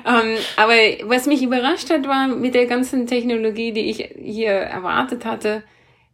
ähm, 0.22 0.38
aber 0.58 0.74
was 1.10 1.28
mich 1.28 1.42
überrascht 1.42 1.90
hat, 1.90 2.08
war 2.08 2.28
mit 2.28 2.56
der 2.56 2.66
ganzen 2.66 3.08
Technologie, 3.08 3.72
die 3.72 3.90
ich 3.90 4.10
hier 4.22 4.52
erwartet 4.52 5.26
hatte, 5.26 5.64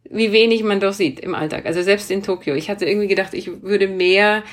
wie 0.08 0.32
wenig 0.32 0.62
man 0.62 0.78
doch 0.78 0.92
sieht 0.92 1.18
im 1.20 1.34
Alltag. 1.34 1.66
Also 1.66 1.82
selbst 1.82 2.10
in 2.10 2.22
Tokio. 2.22 2.54
Ich 2.54 2.70
hatte 2.70 2.86
irgendwie 2.86 3.08
gedacht, 3.08 3.34
ich 3.34 3.50
würde 3.62 3.88
mehr 3.88 4.44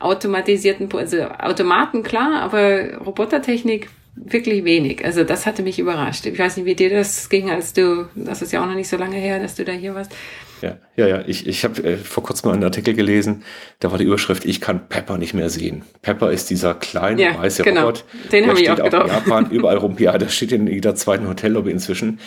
automatisierten, 0.00 0.88
also 0.96 1.22
Automaten 1.22 2.02
klar, 2.02 2.40
aber 2.40 2.96
Robotertechnik 2.98 3.88
wirklich 4.14 4.64
wenig. 4.64 5.04
Also 5.04 5.24
das 5.24 5.46
hatte 5.46 5.62
mich 5.62 5.78
überrascht. 5.78 6.26
Ich 6.26 6.38
weiß 6.38 6.56
nicht, 6.56 6.66
wie 6.66 6.74
dir 6.74 6.90
das 6.90 7.28
ging, 7.28 7.50
als 7.50 7.72
du, 7.72 8.08
das 8.14 8.42
ist 8.42 8.52
ja 8.52 8.62
auch 8.62 8.66
noch 8.66 8.74
nicht 8.74 8.88
so 8.88 8.96
lange 8.96 9.16
her, 9.16 9.38
dass 9.38 9.54
du 9.54 9.64
da 9.64 9.72
hier 9.72 9.94
warst. 9.94 10.12
Ja, 10.60 10.76
ja, 10.96 11.08
ja. 11.08 11.22
Ich, 11.26 11.46
ich 11.46 11.64
habe 11.64 11.82
äh, 11.82 11.96
vor 11.96 12.22
kurzem 12.22 12.50
einen 12.50 12.62
Artikel 12.62 12.94
gelesen, 12.94 13.42
da 13.80 13.90
war 13.90 13.98
die 13.98 14.04
Überschrift, 14.04 14.44
ich 14.44 14.60
kann 14.60 14.88
Pepper 14.88 15.18
nicht 15.18 15.34
mehr 15.34 15.50
sehen. 15.50 15.82
Pepper 16.02 16.30
ist 16.30 16.50
dieser 16.50 16.74
kleine 16.74 17.20
ja, 17.20 17.38
weiße 17.38 17.64
genau. 17.64 17.80
Robot. 17.80 18.04
Den 18.30 18.46
habe 18.46 18.60
ich 18.60 18.70
auch 18.70 18.76
gedacht. 18.76 19.06
in 19.06 19.12
Japan 19.12 19.46
überall 19.50 19.78
rum. 19.78 19.96
Ja, 19.98 20.16
der 20.16 20.28
steht 20.28 20.52
in 20.52 20.66
jeder 20.68 20.94
zweiten 20.94 21.28
Hotellobby 21.28 21.70
inzwischen. 21.70 22.20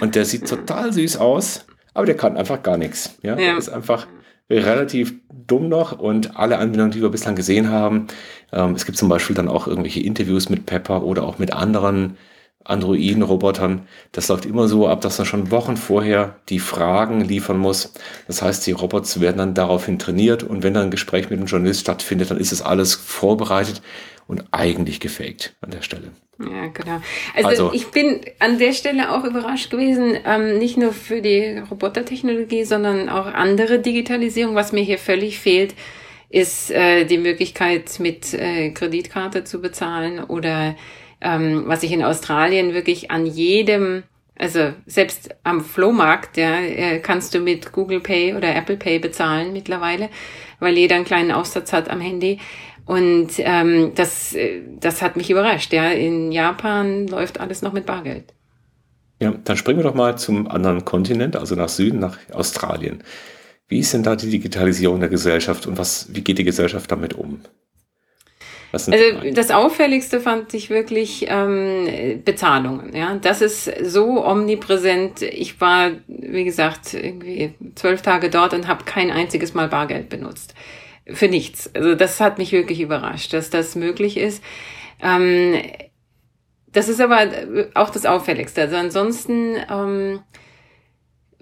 Und 0.00 0.14
der 0.14 0.24
sieht 0.24 0.48
total 0.48 0.92
süß 0.92 1.18
aus, 1.18 1.66
aber 1.92 2.06
der 2.06 2.16
kann 2.16 2.36
einfach 2.36 2.62
gar 2.62 2.78
nichts. 2.78 3.18
Ja, 3.22 3.32
ja. 3.32 3.36
Der 3.36 3.58
ist 3.58 3.68
einfach 3.68 4.06
relativ 4.50 5.14
dumm 5.46 5.68
noch 5.68 5.98
und 5.98 6.36
alle 6.36 6.58
Anwendungen, 6.58 6.92
die 6.92 7.02
wir 7.02 7.10
bislang 7.10 7.34
gesehen 7.34 7.70
haben, 7.70 8.06
ähm, 8.52 8.74
es 8.74 8.84
gibt 8.84 8.98
zum 8.98 9.08
Beispiel 9.08 9.36
dann 9.36 9.48
auch 9.48 9.66
irgendwelche 9.66 10.00
Interviews 10.00 10.48
mit 10.48 10.66
Pepper 10.66 11.02
oder 11.02 11.24
auch 11.24 11.38
mit 11.38 11.52
anderen 11.52 12.16
Androiden-Robotern. 12.64 13.88
Das 14.12 14.28
läuft 14.28 14.46
immer 14.46 14.68
so 14.68 14.86
ab, 14.86 15.00
dass 15.00 15.18
man 15.18 15.26
schon 15.26 15.50
Wochen 15.50 15.76
vorher 15.76 16.36
die 16.48 16.60
Fragen 16.60 17.22
liefern 17.22 17.58
muss. 17.58 17.92
Das 18.26 18.40
heißt, 18.42 18.66
die 18.66 18.72
Robots 18.72 19.20
werden 19.20 19.38
dann 19.38 19.54
daraufhin 19.54 19.98
trainiert 19.98 20.44
und 20.44 20.62
wenn 20.62 20.74
dann 20.74 20.84
ein 20.84 20.90
Gespräch 20.90 21.28
mit 21.30 21.38
einem 21.38 21.48
Journalist 21.48 21.80
stattfindet, 21.80 22.30
dann 22.30 22.38
ist 22.38 22.52
es 22.52 22.62
alles 22.62 22.94
vorbereitet 22.94 23.82
und 24.26 24.44
eigentlich 24.52 25.00
gefaked 25.00 25.54
an 25.60 25.70
der 25.70 25.82
Stelle. 25.82 26.12
Ja, 26.38 26.68
genau. 26.68 27.00
Also, 27.34 27.48
also, 27.48 27.72
ich 27.72 27.88
bin 27.88 28.20
an 28.38 28.58
der 28.58 28.72
Stelle 28.72 29.12
auch 29.12 29.24
überrascht 29.24 29.70
gewesen, 29.70 30.16
ähm, 30.24 30.58
nicht 30.58 30.76
nur 30.76 30.92
für 30.92 31.20
die 31.20 31.58
Robotertechnologie, 31.70 32.64
sondern 32.64 33.08
auch 33.08 33.26
andere 33.26 33.78
Digitalisierung. 33.78 34.54
Was 34.54 34.72
mir 34.72 34.82
hier 34.82 34.98
völlig 34.98 35.38
fehlt, 35.38 35.74
ist 36.30 36.70
äh, 36.70 37.04
die 37.04 37.18
Möglichkeit, 37.18 38.00
mit 38.00 38.32
äh, 38.34 38.70
Kreditkarte 38.70 39.44
zu 39.44 39.60
bezahlen 39.60 40.24
oder 40.24 40.74
ähm, 41.20 41.64
was 41.66 41.82
ich 41.82 41.92
in 41.92 42.02
Australien 42.02 42.74
wirklich 42.74 43.10
an 43.10 43.26
jedem 43.26 44.02
also 44.38 44.72
selbst 44.86 45.36
am 45.44 45.60
Flohmarkt, 45.60 46.36
ja, 46.36 46.58
äh, 46.58 46.98
kannst 46.98 47.34
du 47.34 47.38
mit 47.38 47.70
Google 47.70 48.00
Pay 48.00 48.34
oder 48.34 48.54
Apple 48.54 48.76
Pay 48.76 48.98
bezahlen 48.98 49.52
mittlerweile, 49.52 50.08
weil 50.58 50.76
jeder 50.76 50.96
einen 50.96 51.04
kleinen 51.04 51.30
Aufsatz 51.30 51.72
hat 51.72 51.88
am 51.88 52.00
Handy. 52.00 52.40
Und 52.92 53.30
ähm, 53.38 53.92
das, 53.94 54.34
äh, 54.34 54.60
das 54.78 55.00
hat 55.00 55.16
mich 55.16 55.30
überrascht. 55.30 55.72
Ja, 55.72 55.90
in 55.90 56.30
Japan 56.30 57.06
läuft 57.06 57.40
alles 57.40 57.62
noch 57.62 57.72
mit 57.72 57.86
Bargeld. 57.86 58.34
Ja, 59.18 59.32
dann 59.44 59.56
springen 59.56 59.78
wir 59.78 59.84
doch 59.84 59.94
mal 59.94 60.18
zum 60.18 60.46
anderen 60.46 60.84
Kontinent, 60.84 61.36
also 61.36 61.54
nach 61.54 61.70
Süden, 61.70 62.00
nach 62.00 62.18
Australien. 62.32 63.02
Wie 63.66 63.78
ist 63.78 63.94
denn 63.94 64.02
da 64.02 64.14
die 64.14 64.28
Digitalisierung 64.28 65.00
der 65.00 65.08
Gesellschaft 65.08 65.66
und 65.66 65.78
was, 65.78 66.14
wie 66.14 66.20
geht 66.20 66.36
die 66.36 66.44
Gesellschaft 66.44 66.90
damit 66.92 67.14
um? 67.14 67.40
also 68.72 68.90
das 69.34 69.50
Auffälligste 69.50 70.20
fand 70.20 70.52
ich 70.54 70.70
wirklich 70.70 71.26
ähm, 71.28 72.22
Bezahlungen. 72.24 72.94
Ja, 72.94 73.14
das 73.16 73.42
ist 73.42 73.70
so 73.84 74.26
omnipräsent. 74.26 75.22
Ich 75.22 75.60
war, 75.60 75.92
wie 76.08 76.44
gesagt, 76.44 76.94
irgendwie 76.94 77.54
zwölf 77.74 78.02
Tage 78.02 78.28
dort 78.28 78.54
und 78.54 78.68
habe 78.68 78.84
kein 78.84 79.10
einziges 79.10 79.52
Mal 79.54 79.68
Bargeld 79.68 80.08
benutzt 80.08 80.54
für 81.06 81.28
nichts. 81.28 81.74
Also 81.74 81.94
das 81.94 82.20
hat 82.20 82.38
mich 82.38 82.52
wirklich 82.52 82.80
überrascht, 82.80 83.32
dass 83.32 83.50
das 83.50 83.74
möglich 83.74 84.16
ist. 84.16 84.42
Ähm, 85.00 85.60
das 86.72 86.88
ist 86.88 87.00
aber 87.00 87.28
auch 87.74 87.90
das 87.90 88.06
Auffälligste. 88.06 88.62
Also 88.62 88.76
ansonsten 88.76 89.56
ähm, 89.70 90.20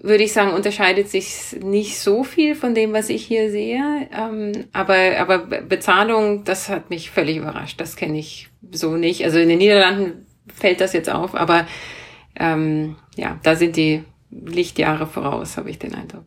würde 0.03 0.23
ich 0.23 0.33
sagen, 0.33 0.53
unterscheidet 0.53 1.09
sich 1.09 1.57
nicht 1.61 1.99
so 1.99 2.23
viel 2.23 2.55
von 2.55 2.73
dem, 2.73 2.91
was 2.93 3.09
ich 3.09 3.25
hier 3.25 3.51
sehe. 3.51 4.09
Ähm, 4.11 4.65
aber, 4.73 5.17
aber 5.19 5.39
Bezahlung, 5.39 6.43
das 6.43 6.69
hat 6.69 6.89
mich 6.89 7.11
völlig 7.11 7.37
überrascht. 7.37 7.79
Das 7.79 7.95
kenne 7.95 8.17
ich 8.17 8.49
so 8.71 8.97
nicht. 8.97 9.23
Also 9.23 9.39
in 9.39 9.49
den 9.49 9.59
Niederlanden 9.59 10.25
fällt 10.53 10.81
das 10.81 10.93
jetzt 10.93 11.09
auf, 11.09 11.35
aber 11.35 11.67
ähm, 12.35 12.95
ja, 13.15 13.39
da 13.43 13.55
sind 13.55 13.75
die 13.75 14.03
Lichtjahre 14.31 15.07
voraus, 15.07 15.57
habe 15.57 15.69
ich 15.69 15.77
den 15.77 15.93
Eindruck. 15.93 16.25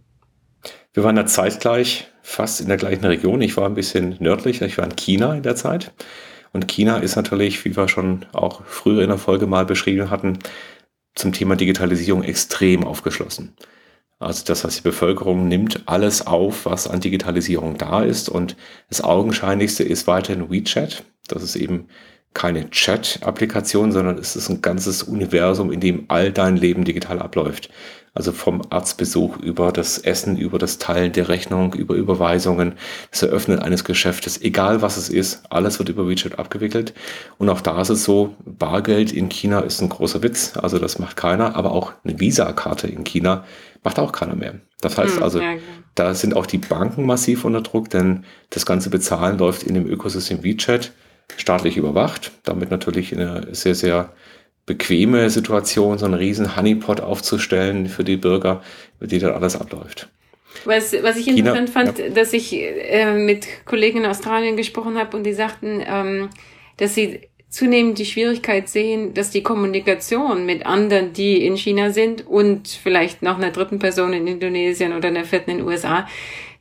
Wir 0.93 1.03
waren 1.03 1.17
da 1.17 1.27
zeitgleich 1.27 2.11
fast 2.25 2.63
in 2.63 2.69
der 2.69 2.79
gleichen 2.79 3.05
Region. 3.05 3.43
Ich 3.43 3.57
war 3.57 3.67
ein 3.67 3.75
bisschen 3.75 4.17
nördlicher, 4.19 4.65
ich 4.65 4.79
war 4.79 4.87
in 4.87 4.97
China 4.97 5.35
in 5.35 5.43
der 5.43 5.57
Zeit. 5.57 5.93
Und 6.55 6.69
China 6.69 6.97
ist 6.97 7.17
natürlich, 7.17 7.65
wie 7.65 7.77
wir 7.77 7.87
schon 7.87 8.25
auch 8.33 8.63
früher 8.65 9.03
in 9.03 9.11
der 9.11 9.19
Folge 9.19 9.47
mal 9.47 9.67
beschrieben 9.67 10.11
hatten, 10.11 10.39
zum 11.15 11.33
Thema 11.33 11.55
Digitalisierung 11.55 12.25
extrem 12.25 12.85
aufgeschlossen. 12.85 13.53
Also 14.19 14.43
das 14.47 14.65
heißt, 14.65 14.79
die 14.79 14.83
Bevölkerung 14.83 15.49
nimmt 15.49 15.83
alles 15.87 16.27
auf, 16.27 16.65
was 16.65 16.89
an 16.89 17.01
Digitalisierung 17.01 17.77
da 17.77 18.03
ist. 18.03 18.31
Und 18.31 18.57
das 18.89 19.03
Augenscheinlichste 19.03 19.83
ist 19.83 20.07
weiterhin 20.07 20.51
WeChat. 20.51 21.05
Das 21.29 21.43
ist 21.43 21.57
eben 21.57 21.89
keine 22.33 22.71
Chat-Applikation, 22.71 23.93
sondern 23.93 24.17
es 24.17 24.35
ist 24.35 24.49
ein 24.49 24.63
ganzes 24.63 25.03
Universum, 25.03 25.71
in 25.71 25.81
dem 25.81 26.07
all 26.09 26.33
dein 26.33 26.57
Leben 26.57 26.85
digital 26.85 27.19
abläuft. 27.21 27.69
Also 28.15 28.31
vom 28.31 28.63
Arztbesuch 28.71 29.39
über 29.39 29.73
das 29.73 29.99
Essen, 29.99 30.37
über 30.37 30.59
das 30.59 30.79
Teilen 30.79 31.13
der 31.13 31.29
Rechnung, 31.29 31.75
über 31.75 31.97
Überweisungen, 31.97 32.75
das 33.11 33.25
Eröffnen 33.25 33.59
eines 33.59 33.85
Geschäftes, 33.85 34.41
egal 34.41 34.83
was 34.83 34.97
es 34.97 35.09
ist, 35.09 35.43
alles 35.51 35.81
wird 35.81 35.89
über 35.89 36.09
WeChat 36.09 36.39
abgewickelt. 36.39 36.95
Und 37.39 37.49
auch 37.49 37.61
da 37.61 37.81
ist 37.81 37.89
es 37.89 38.05
so, 38.05 38.37
Bargeld 38.45 39.13
in 39.13 39.29
China 39.29 39.61
ist 39.61 39.81
ein 39.81 39.89
großer 39.89 40.23
Witz, 40.23 40.57
also 40.57 40.79
das 40.79 41.01
macht 41.01 41.17
keiner, 41.17 41.57
aber 41.57 41.73
auch 41.73 41.93
eine 42.05 42.21
Visa-Karte 42.21 42.87
in 42.87 43.03
China 43.03 43.45
macht 43.83 43.99
auch 43.99 44.13
keiner 44.13 44.37
mehr. 44.37 44.55
Das 44.81 44.97
heißt 44.97 45.17
hm, 45.17 45.23
also, 45.23 45.41
ja, 45.41 45.55
da 45.95 46.15
sind 46.15 46.37
auch 46.37 46.47
die 46.47 46.59
Banken 46.59 47.07
massiv 47.07 47.45
unter 47.45 47.63
Druck, 47.63 47.91
denn 47.91 48.25
das 48.51 48.65
ganze 48.65 48.91
Bezahlen 48.91 49.39
läuft 49.39 49.63
in 49.65 49.75
dem 49.75 49.87
Ökosystem 49.87 50.45
WeChat 50.45 50.93
staatlich 51.37 51.77
überwacht, 51.77 52.33
damit 52.45 52.71
natürlich 52.71 53.13
eine 53.13 53.55
sehr, 53.55 53.75
sehr 53.75 54.13
bequeme 54.67 55.29
Situation, 55.31 55.99
so 55.99 56.07
einen 56.07 56.15
riesen 56.15 56.57
Honeypot 56.57 57.01
aufzustellen 57.01 57.87
für 57.89 58.05
die 58.05 58.17
Bürger, 58.17 58.63
über 58.99 59.07
die 59.07 59.19
dann 59.19 59.33
alles 59.33 59.57
abläuft. 59.57 60.09
Was, 60.65 60.95
was 61.03 61.17
ich 61.17 61.27
China, 61.27 61.55
interessant 61.55 61.71
fand, 61.71 61.99
ja. 61.99 62.09
dass 62.09 62.33
ich 62.33 62.55
äh, 62.55 63.13
mit 63.15 63.47
Kollegen 63.67 63.99
in 63.99 64.07
Australien 64.07 64.57
gesprochen 64.57 64.97
habe 64.99 65.17
und 65.17 65.25
die 65.25 65.35
sagten, 65.35 65.83
ähm, 65.87 66.31
dass 66.79 66.95
sie 66.95 67.21
zunehmend 67.55 67.99
die 67.99 68.05
Schwierigkeit 68.05 68.69
sehen, 68.69 69.15
dass 69.15 69.31
die 69.31 69.43
Kommunikation 69.43 70.45
mit 70.45 70.67
anderen, 70.67 71.13
die 71.13 71.45
in 71.47 71.57
China 71.57 71.91
sind 71.91 72.27
und 72.27 72.67
vielleicht 72.69 73.23
noch 73.23 73.37
einer 73.37 73.51
dritten 73.51 73.79
Person 73.79 74.13
in 74.13 74.27
Indonesien 74.27 74.93
oder 74.93 75.09
einer 75.09 75.25
vierten 75.25 75.51
in 75.51 75.59
den 75.59 75.67
USA, 75.67 76.09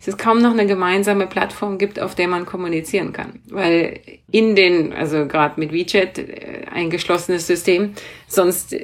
es 0.08 0.18
kaum 0.18 0.42
noch 0.42 0.52
eine 0.52 0.66
gemeinsame 0.66 1.28
Plattform 1.28 1.78
gibt, 1.78 2.00
auf 2.00 2.16
der 2.16 2.28
man 2.28 2.46
kommunizieren 2.46 3.14
kann. 3.14 3.42
Weil 3.50 4.00
in 4.32 4.56
den, 4.56 4.94
also 4.94 5.28
gerade 5.28 5.60
mit 5.60 5.72
WeChat, 5.72 6.20
äh, 6.20 6.66
ein 6.72 6.90
geschlossenes 6.90 7.48
System, 7.48 7.94
sonst 8.28 8.76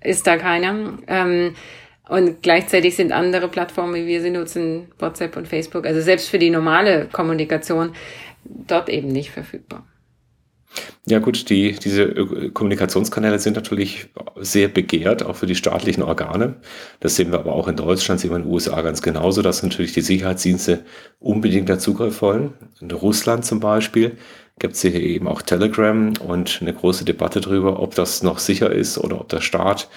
ist 0.00 0.26
da 0.26 0.36
keiner. 0.36 0.98
Ähm, 1.06 1.54
und 2.08 2.42
gleichzeitig 2.42 2.96
sind 2.96 3.12
andere 3.12 3.48
Plattformen, 3.48 3.94
wie 3.94 4.06
wir 4.06 4.20
sie 4.22 4.30
nutzen, 4.30 4.88
WhatsApp 4.98 5.36
und 5.36 5.48
Facebook, 5.48 5.86
also 5.86 6.00
selbst 6.00 6.28
für 6.28 6.38
die 6.38 6.50
normale 6.50 7.08
Kommunikation, 7.12 7.94
dort 8.44 8.88
eben 8.88 9.08
nicht 9.08 9.30
verfügbar. 9.30 9.86
Ja 11.04 11.18
gut, 11.18 11.50
die, 11.50 11.72
diese 11.72 12.08
Kommunikationskanäle 12.52 13.38
sind 13.38 13.56
natürlich 13.56 14.08
sehr 14.36 14.68
begehrt, 14.68 15.24
auch 15.24 15.34
für 15.34 15.46
die 15.46 15.56
staatlichen 15.56 16.02
Organe. 16.02 16.54
Das 17.00 17.16
sehen 17.16 17.32
wir 17.32 17.40
aber 17.40 17.52
auch 17.54 17.66
in 17.66 17.76
Deutschland, 17.76 18.20
sehen 18.20 18.30
wir 18.30 18.36
in 18.36 18.44
den 18.44 18.52
USA 18.52 18.80
ganz 18.82 19.02
genauso, 19.02 19.42
dass 19.42 19.62
natürlich 19.62 19.92
die 19.92 20.00
Sicherheitsdienste 20.00 20.84
unbedingt 21.18 21.68
da 21.68 21.78
Zugriff 21.78 22.22
wollen. 22.22 22.52
In 22.80 22.90
Russland 22.92 23.44
zum 23.44 23.58
Beispiel 23.58 24.16
gibt 24.58 24.74
es 24.74 24.82
hier 24.82 24.94
eben 24.94 25.26
auch 25.26 25.42
Telegram 25.42 26.12
und 26.26 26.58
eine 26.60 26.72
große 26.72 27.04
Debatte 27.04 27.40
darüber, 27.40 27.80
ob 27.80 27.94
das 27.96 28.22
noch 28.22 28.38
sicher 28.38 28.70
ist 28.70 28.96
oder 28.96 29.20
ob 29.20 29.28
der 29.28 29.40
Staat 29.40 29.88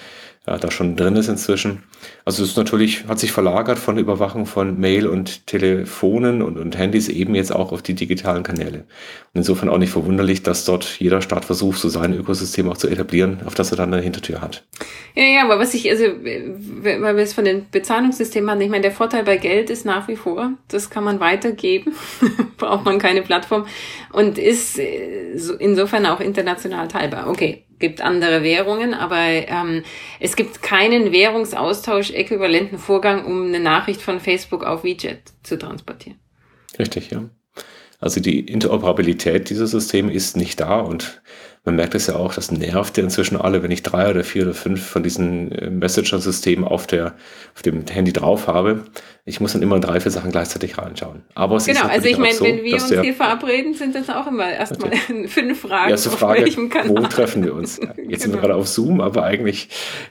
ja, 0.48 0.58
da 0.58 0.70
schon 0.70 0.96
drin 0.96 1.16
ist 1.16 1.28
inzwischen. 1.28 1.84
Also 2.24 2.44
es 2.44 2.50
ist 2.50 2.58
natürlich, 2.58 3.08
hat 3.08 3.20
sich 3.20 3.32
verlagert 3.32 3.80
von 3.80 3.96
der 3.96 4.04
Überwachung 4.04 4.46
von 4.46 4.80
Mail 4.80 5.08
und 5.08 5.48
Telefonen 5.48 6.44
und, 6.44 6.58
und 6.58 6.78
Handys 6.78 7.10
eben 7.10 7.34
jetzt 7.34 7.54
auch 7.54 7.72
auf 7.72 7.82
die 7.82 7.96
digitalen 7.96 8.44
Kanäle. 8.44 8.80
Und 9.34 9.40
insofern 9.40 9.70
auch 9.70 9.80
nicht 9.80 9.90
verwunderlich, 9.90 10.44
dass 10.44 10.66
dort 10.66 11.00
jeder 11.00 11.22
Staat 11.22 11.46
versucht, 11.46 11.80
so 11.80 11.90
sein 11.90 12.14
Ökosystem 12.14 12.70
auch 12.70 12.78
zu 12.78 12.88
etablieren, 12.88 13.40
auf 13.46 13.56
das 13.56 13.72
er 13.72 13.78
dann 13.78 13.94
eine 13.94 14.04
Hintertür 14.04 14.42
hat. 14.42 14.64
Ja, 15.16 15.24
ja, 15.24 15.44
aber 15.44 15.58
was 15.58 15.74
ich, 15.74 15.90
also, 15.90 16.04
weil 16.04 17.16
wir 17.16 17.24
es 17.24 17.34
von 17.34 17.46
den 17.46 17.66
Bezahlungssystemen 17.72 18.50
haben, 18.50 18.62
ich 18.62 18.70
meine, 18.70 18.84
der 18.84 18.92
Vorteil 18.92 19.24
bei 19.24 19.38
Geld 19.38 19.72
ist 19.72 19.86
nach 19.86 20.08
wie 20.08 20.16
vor, 20.16 20.52
das 20.68 20.92
kann 20.92 21.04
man 21.04 21.20
weitergeben, 21.20 21.94
braucht 22.58 22.86
man 22.86 23.00
keine 23.00 23.24
Plattform 23.24 23.66
und 24.12 24.38
ist 24.38 24.78
äh, 24.78 25.34
insofern 25.60 26.06
auch 26.06 26.20
international 26.20 26.88
teilbar. 26.88 27.30
Okay, 27.30 27.65
gibt 27.80 28.02
andere 28.02 28.44
Währungen, 28.44 28.94
aber 28.94 29.18
ähm, 29.18 29.84
es 30.20 30.36
gibt 30.36 30.62
keinen 30.62 31.12
Währungsaustausch-äquivalenten 31.12 32.78
Vorgang, 32.78 33.26
um 33.26 33.48
eine 33.48 33.60
Nachricht 33.60 34.02
von 34.02 34.20
Facebook 34.20 34.64
auf 34.64 34.84
WeChat 34.84 35.34
zu 35.44 35.58
transportieren. 35.58 36.20
Richtig, 36.80 37.12
ja. 37.12 37.30
Also 38.00 38.20
die 38.20 38.42
Interoperabilität 38.42 39.50
dieser 39.50 39.68
Systeme 39.68 40.14
ist 40.14 40.36
nicht 40.36 40.60
da 40.60 40.80
und 40.80 41.22
man 41.64 41.76
merkt 41.76 41.96
es 41.96 42.06
ja 42.06 42.16
auch, 42.16 42.36
das 42.36 42.52
nervt 42.52 42.98
ja 42.98 43.04
inzwischen 43.04 43.38
alle, 43.38 43.64
wenn 43.64 43.72
ich 43.72 43.82
drei 43.82 44.12
oder 44.12 44.24
vier 44.24 44.44
oder 44.44 44.54
fünf 44.54 44.86
von 44.86 45.02
diesen 45.02 45.52
äh, 45.52 45.70
Messenger-Systemen 45.72 46.64
auf, 46.64 46.86
der, 46.86 47.16
auf 47.56 47.64
dem 47.64 47.88
Handy 47.88 48.14
drauf 48.14 48.48
habe. 48.48 48.86
Ich 49.28 49.40
muss 49.40 49.54
dann 49.54 49.64
immer 49.64 49.80
drei, 49.80 50.00
vier 50.00 50.12
Sachen 50.12 50.30
gleichzeitig 50.30 50.78
reinschauen. 50.78 51.24
Aber 51.34 51.56
es 51.56 51.66
genau, 51.66 51.80
ist 51.80 51.90
also 51.90 52.08
ich 52.08 52.20
meine, 52.20 52.36
so, 52.36 52.46
wenn 52.46 52.64
wir 52.64 52.76
uns 52.76 52.90
hier 52.90 53.14
verabreden, 53.16 53.74
sind 53.74 53.96
das 53.96 54.08
auch 54.12 54.28
immer 54.28 54.52
erstmal 54.52 54.92
fünf 55.28 55.62
Fragen. 55.62 55.90
Erste 55.90 56.12
Frage, 56.12 56.46
wo 56.86 57.00
treffen 57.08 57.44
wir 57.44 57.56
uns? 57.56 57.78
Jetzt 57.80 57.88
genau. 57.88 57.98
sind 57.98 58.12
wir 58.12 58.18
genau. 58.28 58.42
gerade 58.42 58.56
auf 58.56 58.68
Zoom, 58.68 59.02
aber 59.02 59.24
eigentlich 59.24 59.70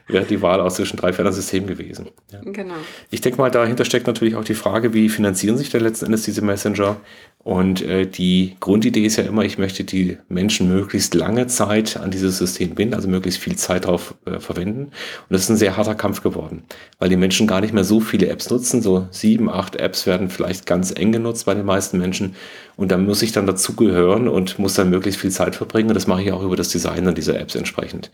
wäre 0.09 0.25
die 0.25 0.41
Wahl 0.41 0.59
aus 0.59 0.75
zwischen 0.75 0.97
drei, 0.97 1.13
vier 1.13 1.31
Systemen 1.31 1.67
gewesen. 1.67 2.09
Ja. 2.33 2.41
Genau. 2.43 2.73
Ich 3.09 3.21
denke 3.21 3.39
mal, 3.39 3.49
dahinter 3.49 3.85
steckt 3.85 4.05
natürlich 4.05 4.35
auch 4.35 4.43
die 4.43 4.53
Frage, 4.53 4.93
wie 4.93 5.07
finanzieren 5.07 5.57
sich 5.57 5.69
denn 5.69 5.81
letzten 5.81 6.07
Endes 6.07 6.23
diese 6.23 6.41
Messenger? 6.41 6.97
Und 7.45 7.83
äh, 7.83 8.07
die 8.07 8.55
Grundidee 8.59 9.05
ist 9.05 9.17
ja 9.17 9.23
immer, 9.23 9.45
ich 9.45 9.59
möchte 9.59 9.83
die 9.83 10.17
Menschen 10.29 10.67
möglichst 10.67 11.13
lange 11.13 11.45
Zeit 11.45 11.95
an 11.95 12.09
dieses 12.09 12.39
System 12.39 12.73
binden, 12.73 12.95
also 12.95 13.07
möglichst 13.07 13.39
viel 13.39 13.55
Zeit 13.55 13.85
darauf 13.85 14.15
äh, 14.25 14.39
verwenden. 14.39 14.85
Und 14.85 14.91
das 15.29 15.41
ist 15.43 15.49
ein 15.49 15.55
sehr 15.55 15.77
harter 15.77 15.93
Kampf 15.93 16.23
geworden, 16.23 16.63
weil 16.97 17.09
die 17.09 17.17
Menschen 17.17 17.45
gar 17.45 17.61
nicht 17.61 17.71
mehr 17.71 17.83
so 17.83 17.99
viele 17.99 18.29
Apps 18.29 18.49
nutzen. 18.49 18.81
So 18.81 19.04
sieben, 19.11 19.49
acht 19.49 19.75
Apps 19.75 20.05
werden 20.05 20.29
vielleicht 20.29 20.65
ganz 20.65 20.91
eng 20.91 21.11
genutzt 21.11 21.45
bei 21.45 21.53
den 21.53 21.65
meisten 21.65 21.97
Menschen. 21.97 22.35
Und 22.75 22.91
da 22.91 22.97
muss 22.97 23.21
ich 23.21 23.31
dann 23.31 23.47
dazugehören 23.47 24.27
und 24.27 24.59
muss 24.59 24.73
dann 24.75 24.89
möglichst 24.89 25.21
viel 25.21 25.31
Zeit 25.31 25.55
verbringen. 25.55 25.89
Und 25.89 25.95
das 25.95 26.07
mache 26.07 26.23
ich 26.23 26.31
auch 26.31 26.43
über 26.43 26.55
das 26.55 26.69
Design 26.69 27.13
dieser 27.15 27.39
Apps 27.39 27.55
entsprechend. 27.55 28.11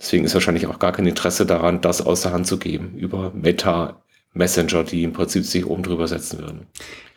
Deswegen 0.00 0.24
ist 0.24 0.34
wahrscheinlich 0.34 0.66
auch 0.66 0.78
gar 0.78 0.92
kein 0.92 1.06
Interesse 1.06 1.46
daran, 1.46 1.80
das 1.80 2.04
aus 2.04 2.22
der 2.22 2.32
Hand 2.32 2.46
zu 2.46 2.58
geben 2.58 2.94
über 2.96 3.32
Meta 3.34 4.02
Messenger, 4.34 4.84
die 4.84 5.04
im 5.04 5.12
Prinzip 5.12 5.44
sich 5.44 5.66
oben 5.66 5.82
drüber 5.82 6.08
setzen 6.08 6.40
würden. 6.40 6.66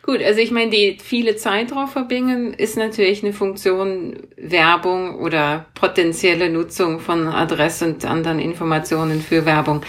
Gut, 0.08 0.22
also 0.22 0.40
ich 0.40 0.50
meine, 0.50 0.70
die 0.70 0.96
viele 1.04 1.36
Zeit 1.36 1.70
drauf 1.70 1.92
verbringen, 1.92 2.54
ist 2.54 2.78
natürlich 2.78 3.22
eine 3.22 3.34
Funktion 3.34 4.16
Werbung 4.38 5.16
oder 5.16 5.66
potenzielle 5.74 6.48
Nutzung 6.48 6.98
von 6.98 7.28
Adresse 7.28 7.84
und 7.84 8.06
anderen 8.06 8.38
Informationen 8.38 9.20
für 9.20 9.44
Werbung 9.44 9.82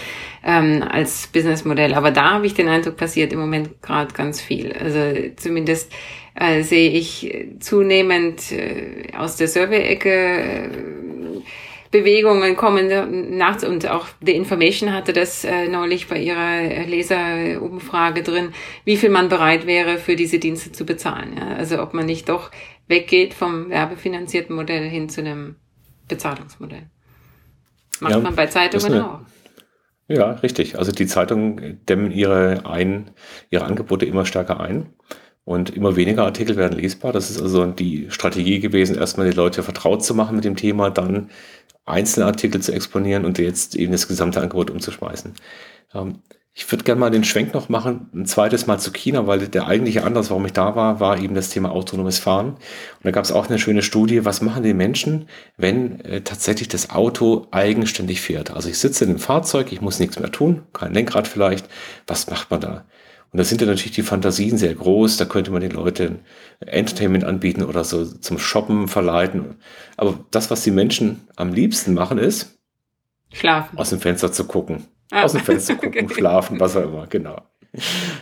ähm, 0.44 0.84
als 0.86 1.26
Businessmodell. 1.28 1.94
Aber 1.94 2.10
da 2.10 2.32
habe 2.32 2.44
ich 2.44 2.52
den 2.52 2.68
Eindruck, 2.68 2.98
passiert 2.98 3.32
im 3.32 3.38
Moment 3.38 3.80
gerade 3.80 4.12
ganz 4.12 4.42
viel. 4.42 4.74
Also 4.78 4.98
zumindest 5.36 5.90
äh, 6.34 6.64
sehe 6.64 6.90
ich 6.90 7.48
zunehmend 7.60 8.52
äh, 8.52 9.16
aus 9.16 9.36
der 9.36 9.48
Survey-Ecke 9.48 10.10
äh, 10.10 10.68
Bewegungen 11.90 12.56
kommen 12.56 13.36
nachts 13.36 13.64
und 13.64 13.88
auch 13.88 14.06
The 14.24 14.32
Information 14.32 14.92
hatte 14.92 15.12
das 15.12 15.44
äh, 15.44 15.66
neulich 15.66 16.06
bei 16.06 16.18
ihrer 16.18 16.86
Leserumfrage 16.86 18.22
drin, 18.22 18.52
wie 18.84 18.96
viel 18.96 19.10
man 19.10 19.28
bereit 19.28 19.66
wäre, 19.66 19.98
für 19.98 20.14
diese 20.14 20.38
Dienste 20.38 20.70
zu 20.70 20.86
bezahlen. 20.86 21.36
Ja? 21.36 21.56
Also 21.56 21.82
ob 21.82 21.92
man 21.92 22.06
nicht 22.06 22.28
doch 22.28 22.52
weggeht 22.86 23.34
vom 23.34 23.70
werbefinanzierten 23.70 24.54
Modell 24.54 24.88
hin 24.88 25.08
zu 25.08 25.20
einem 25.20 25.56
Bezahlungsmodell. 26.06 26.90
Macht 28.00 28.12
ja, 28.12 28.20
man 28.20 28.36
bei 28.36 28.46
Zeitungen 28.46 28.92
eine, 28.92 29.10
auch. 29.10 29.20
Ja, 30.08 30.32
richtig. 30.32 30.78
Also 30.78 30.92
die 30.92 31.06
Zeitungen 31.06 31.80
dämmen 31.88 32.10
ihre, 32.10 32.66
ein, 32.66 33.10
ihre 33.50 33.64
Angebote 33.64 34.06
immer 34.06 34.24
stärker 34.26 34.60
ein. 34.60 34.92
Und 35.44 35.70
immer 35.70 35.96
weniger 35.96 36.24
Artikel 36.24 36.56
werden 36.56 36.78
lesbar. 36.78 37.12
Das 37.12 37.30
ist 37.30 37.40
also 37.40 37.66
die 37.66 38.06
Strategie 38.10 38.60
gewesen, 38.60 38.96
erstmal 38.96 39.28
die 39.28 39.36
Leute 39.36 39.62
vertraut 39.62 40.04
zu 40.04 40.14
machen 40.14 40.36
mit 40.36 40.44
dem 40.44 40.54
Thema, 40.54 40.90
dann 40.90 41.30
einzelne 41.90 42.26
Artikel 42.26 42.60
zu 42.62 42.72
exponieren 42.72 43.24
und 43.24 43.38
jetzt 43.38 43.74
eben 43.76 43.92
das 43.92 44.08
gesamte 44.08 44.40
Angebot 44.40 44.70
umzuschmeißen. 44.70 45.34
Ähm, 45.94 46.20
ich 46.52 46.70
würde 46.70 46.84
gerne 46.84 47.00
mal 47.00 47.10
den 47.10 47.24
Schwenk 47.24 47.54
noch 47.54 47.68
machen, 47.68 48.10
ein 48.12 48.26
zweites 48.26 48.66
Mal 48.66 48.78
zu 48.78 48.90
China, 48.90 49.26
weil 49.26 49.46
der 49.46 49.66
eigentliche 49.66 50.04
Anlass, 50.04 50.30
warum 50.30 50.44
ich 50.46 50.52
da 50.52 50.74
war, 50.74 50.98
war 50.98 51.18
eben 51.18 51.34
das 51.34 51.48
Thema 51.48 51.70
autonomes 51.70 52.18
Fahren. 52.18 52.50
Und 52.50 53.04
da 53.04 53.12
gab 53.12 53.24
es 53.24 53.32
auch 53.32 53.48
eine 53.48 53.58
schöne 53.58 53.82
Studie, 53.82 54.24
was 54.24 54.42
machen 54.42 54.64
die 54.64 54.74
Menschen, 54.74 55.28
wenn 55.56 56.00
äh, 56.00 56.22
tatsächlich 56.22 56.68
das 56.68 56.90
Auto 56.90 57.46
eigenständig 57.52 58.20
fährt. 58.20 58.50
Also 58.50 58.68
ich 58.68 58.78
sitze 58.78 59.04
in 59.04 59.10
dem 59.12 59.20
Fahrzeug, 59.20 59.72
ich 59.72 59.80
muss 59.80 60.00
nichts 60.00 60.18
mehr 60.18 60.32
tun, 60.32 60.62
kein 60.72 60.92
Lenkrad 60.92 61.28
vielleicht. 61.28 61.68
Was 62.06 62.28
macht 62.28 62.50
man 62.50 62.60
da? 62.60 62.84
Und 63.32 63.38
da 63.38 63.44
sind 63.44 63.60
ja 63.60 63.66
natürlich 63.66 63.92
die 63.92 64.02
Fantasien 64.02 64.58
sehr 64.58 64.74
groß. 64.74 65.16
Da 65.16 65.24
könnte 65.24 65.52
man 65.52 65.60
den 65.60 65.70
Leuten 65.70 66.20
Entertainment 66.60 67.24
anbieten 67.24 67.62
oder 67.62 67.84
so 67.84 68.04
zum 68.04 68.38
Shoppen 68.38 68.88
verleiten. 68.88 69.56
Aber 69.96 70.18
das, 70.32 70.50
was 70.50 70.62
die 70.62 70.72
Menschen 70.72 71.28
am 71.36 71.52
liebsten 71.52 71.94
machen, 71.94 72.18
ist 72.18 72.58
schlafen. 73.32 73.78
Aus 73.78 73.90
dem 73.90 74.00
Fenster 74.00 74.32
zu 74.32 74.44
gucken. 74.44 74.86
Ah. 75.12 75.22
Aus 75.22 75.32
dem 75.32 75.42
Fenster 75.42 75.74
gucken, 75.76 76.06
okay. 76.06 76.14
schlafen, 76.14 76.58
was 76.58 76.76
auch 76.76 76.82
immer, 76.82 77.06
genau. 77.06 77.40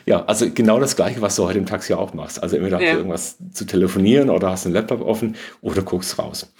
Ja, 0.04 0.26
also 0.26 0.50
genau 0.52 0.78
das 0.78 0.94
Gleiche, 0.94 1.22
was 1.22 1.36
du 1.36 1.44
heute 1.44 1.58
im 1.58 1.64
Taxi 1.64 1.94
auch 1.94 2.12
machst. 2.12 2.42
Also 2.42 2.56
entweder 2.56 2.82
ja. 2.82 2.94
irgendwas 2.94 3.38
zu 3.52 3.64
telefonieren 3.64 4.28
oder 4.28 4.50
hast 4.50 4.66
einen 4.66 4.74
Laptop 4.74 5.00
offen 5.00 5.36
oder 5.62 5.80
guckst 5.80 6.18
raus. 6.18 6.52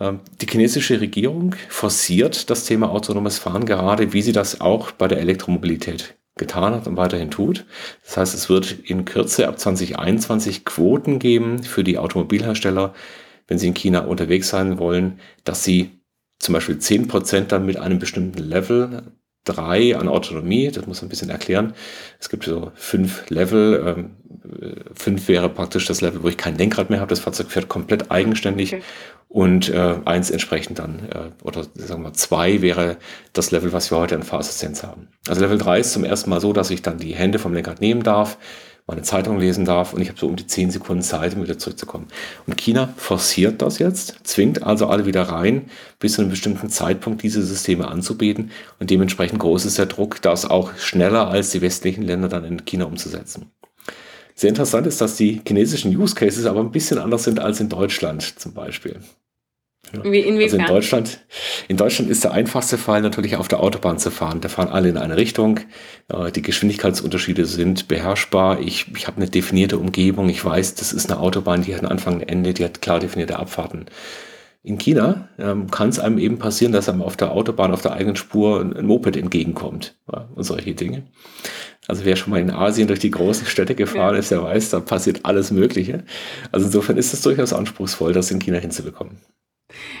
Ähm, 0.00 0.18
die 0.40 0.46
chinesische 0.46 1.00
Regierung 1.00 1.54
forciert 1.68 2.50
das 2.50 2.64
Thema 2.64 2.90
autonomes 2.90 3.38
Fahren 3.38 3.66
gerade, 3.66 4.12
wie 4.12 4.22
sie 4.22 4.32
das 4.32 4.60
auch 4.60 4.90
bei 4.90 5.06
der 5.06 5.20
Elektromobilität 5.20 6.16
getan 6.36 6.74
hat 6.74 6.86
und 6.86 6.96
weiterhin 6.96 7.30
tut. 7.30 7.66
Das 8.04 8.16
heißt, 8.16 8.34
es 8.34 8.48
wird 8.48 8.72
in 8.84 9.04
Kürze 9.04 9.48
ab 9.48 9.58
2021 9.58 10.64
Quoten 10.64 11.18
geben 11.18 11.62
für 11.62 11.84
die 11.84 11.98
Automobilhersteller, 11.98 12.94
wenn 13.48 13.58
sie 13.58 13.68
in 13.68 13.74
China 13.74 14.00
unterwegs 14.00 14.48
sein 14.48 14.78
wollen, 14.78 15.20
dass 15.44 15.64
sie 15.64 15.90
zum 16.38 16.54
Beispiel 16.54 16.76
10% 16.76 17.46
dann 17.46 17.66
mit 17.66 17.76
einem 17.76 17.98
bestimmten 17.98 18.42
Level 18.42 19.12
3 19.44 19.96
an 19.96 20.08
Autonomie, 20.08 20.70
das 20.70 20.86
muss 20.86 21.00
man 21.02 21.06
ein 21.06 21.10
bisschen 21.10 21.30
erklären. 21.30 21.74
Es 22.20 22.28
gibt 22.28 22.44
so 22.44 22.70
fünf 22.74 23.28
Level. 23.28 23.82
Ähm, 23.86 24.10
fünf 24.94 25.28
wäre 25.28 25.48
praktisch 25.48 25.86
das 25.86 26.00
Level, 26.00 26.22
wo 26.22 26.28
ich 26.28 26.36
kein 26.36 26.56
Lenkrad 26.56 26.90
mehr 26.90 27.00
habe. 27.00 27.10
Das 27.10 27.20
Fahrzeug 27.20 27.50
fährt 27.50 27.68
komplett 27.68 28.10
eigenständig. 28.10 28.74
Okay. 28.74 28.82
Und 29.28 29.70
äh, 29.70 29.96
eins 30.04 30.30
entsprechend 30.30 30.78
dann, 30.78 31.08
äh, 31.10 31.44
oder 31.44 31.64
sagen 31.74 32.02
wir 32.02 32.12
zwei 32.12 32.60
wäre 32.60 32.98
das 33.32 33.50
Level, 33.50 33.72
was 33.72 33.90
wir 33.90 33.96
heute 33.96 34.14
an 34.14 34.22
Fahrassistenz 34.22 34.82
haben. 34.82 35.08
Also 35.26 35.40
Level 35.40 35.56
3 35.56 35.80
ist 35.80 35.92
zum 35.94 36.04
ersten 36.04 36.28
Mal 36.28 36.40
so, 36.40 36.52
dass 36.52 36.70
ich 36.70 36.82
dann 36.82 36.98
die 36.98 37.14
Hände 37.14 37.38
vom 37.38 37.54
Lenkrad 37.54 37.80
nehmen 37.80 38.02
darf, 38.02 38.36
meine 38.86 39.02
Zeitung 39.02 39.38
lesen 39.38 39.64
darf 39.64 39.92
und 39.92 40.00
ich 40.00 40.08
habe 40.08 40.18
so 40.18 40.26
um 40.26 40.36
die 40.36 40.46
10 40.46 40.70
Sekunden 40.70 41.02
Zeit, 41.02 41.34
um 41.34 41.42
wieder 41.42 41.58
zurückzukommen. 41.58 42.08
Und 42.46 42.56
China 42.56 42.92
forciert 42.96 43.62
das 43.62 43.78
jetzt, 43.78 44.18
zwingt 44.24 44.62
also 44.62 44.86
alle 44.86 45.06
wieder 45.06 45.22
rein, 45.22 45.70
bis 45.98 46.14
zu 46.14 46.20
einem 46.20 46.30
bestimmten 46.30 46.68
Zeitpunkt 46.68 47.22
diese 47.22 47.42
Systeme 47.42 47.88
anzubieten 47.88 48.50
und 48.80 48.90
dementsprechend 48.90 49.38
groß 49.38 49.64
ist 49.64 49.78
der 49.78 49.86
Druck, 49.86 50.20
das 50.22 50.48
auch 50.48 50.76
schneller 50.76 51.28
als 51.28 51.50
die 51.50 51.62
westlichen 51.62 52.02
Länder 52.02 52.28
dann 52.28 52.44
in 52.44 52.64
China 52.64 52.86
umzusetzen. 52.86 53.50
Sehr 54.34 54.48
interessant 54.48 54.86
ist, 54.86 55.00
dass 55.00 55.16
die 55.16 55.42
chinesischen 55.46 55.94
Use 55.96 56.14
Cases 56.14 56.46
aber 56.46 56.60
ein 56.60 56.72
bisschen 56.72 56.98
anders 56.98 57.24
sind 57.24 57.38
als 57.38 57.60
in 57.60 57.68
Deutschland 57.68 58.22
zum 58.40 58.54
Beispiel. 58.54 59.00
Ja. 59.92 60.10
Wie, 60.10 60.20
inwiefern? 60.20 60.60
Also 60.60 60.70
in 60.70 60.74
Deutschland, 60.76 61.20
in 61.68 61.76
Deutschland 61.76 62.10
ist 62.10 62.24
der 62.24 62.32
einfachste 62.32 62.78
Fall 62.78 63.02
natürlich 63.02 63.36
auf 63.36 63.48
der 63.48 63.60
Autobahn 63.60 63.98
zu 63.98 64.10
fahren. 64.10 64.40
Da 64.40 64.48
fahren 64.48 64.68
alle 64.68 64.88
in 64.88 64.96
eine 64.96 65.16
Richtung. 65.16 65.60
Die 66.34 66.42
Geschwindigkeitsunterschiede 66.42 67.46
sind 67.46 67.88
beherrschbar. 67.88 68.60
Ich, 68.60 68.86
ich 68.96 69.06
habe 69.06 69.18
eine 69.18 69.30
definierte 69.30 69.78
Umgebung. 69.78 70.28
Ich 70.28 70.44
weiß, 70.44 70.74
das 70.74 70.92
ist 70.92 71.10
eine 71.10 71.20
Autobahn, 71.20 71.62
die 71.62 71.74
hat 71.74 71.82
einen 71.82 71.90
Anfang, 71.90 72.20
ein 72.20 72.28
Ende, 72.28 72.54
die 72.54 72.64
hat 72.64 72.82
klar 72.82 73.00
definierte 73.00 73.38
Abfahrten. 73.38 73.86
In 74.64 74.78
China 74.78 75.28
ähm, 75.38 75.70
kann 75.70 75.88
es 75.88 75.98
einem 75.98 76.18
eben 76.18 76.38
passieren, 76.38 76.72
dass 76.72 76.88
einem 76.88 77.02
auf 77.02 77.16
der 77.16 77.32
Autobahn, 77.32 77.72
auf 77.72 77.82
der 77.82 77.94
eigenen 77.94 78.14
Spur 78.14 78.60
ein, 78.60 78.76
ein 78.76 78.86
Moped 78.86 79.16
entgegenkommt 79.16 79.96
ja, 80.12 80.28
und 80.36 80.44
solche 80.44 80.74
Dinge. 80.74 81.02
Also 81.88 82.04
wer 82.04 82.14
schon 82.14 82.30
mal 82.30 82.40
in 82.40 82.52
Asien 82.52 82.86
durch 82.86 83.00
die 83.00 83.10
großen 83.10 83.46
Städte 83.46 83.74
gefahren 83.74 84.14
ja. 84.14 84.20
ist, 84.20 84.30
der 84.30 84.42
weiß, 84.42 84.70
da 84.70 84.78
passiert 84.78 85.24
alles 85.24 85.50
Mögliche. 85.50 86.04
Also 86.52 86.66
insofern 86.66 86.96
ist 86.96 87.12
es 87.12 87.22
durchaus 87.22 87.52
anspruchsvoll, 87.52 88.12
das 88.12 88.30
in 88.30 88.38
China 88.38 88.58
hinzubekommen. 88.58 89.18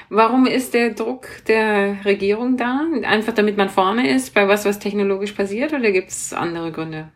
Warum 0.08 0.46
ist 0.46 0.74
der 0.74 0.90
Druck 0.90 1.26
der 1.46 2.04
Regierung 2.04 2.56
da? 2.56 2.80
Einfach 3.02 3.32
damit 3.32 3.56
man 3.56 3.70
vorne 3.70 4.10
ist 4.10 4.34
bei 4.34 4.48
was, 4.48 4.64
was 4.64 4.78
technologisch 4.78 5.32
passiert 5.32 5.72
oder 5.72 5.90
gibt 5.90 6.10
es 6.10 6.32
andere 6.32 6.72
Gründe? 6.72 7.08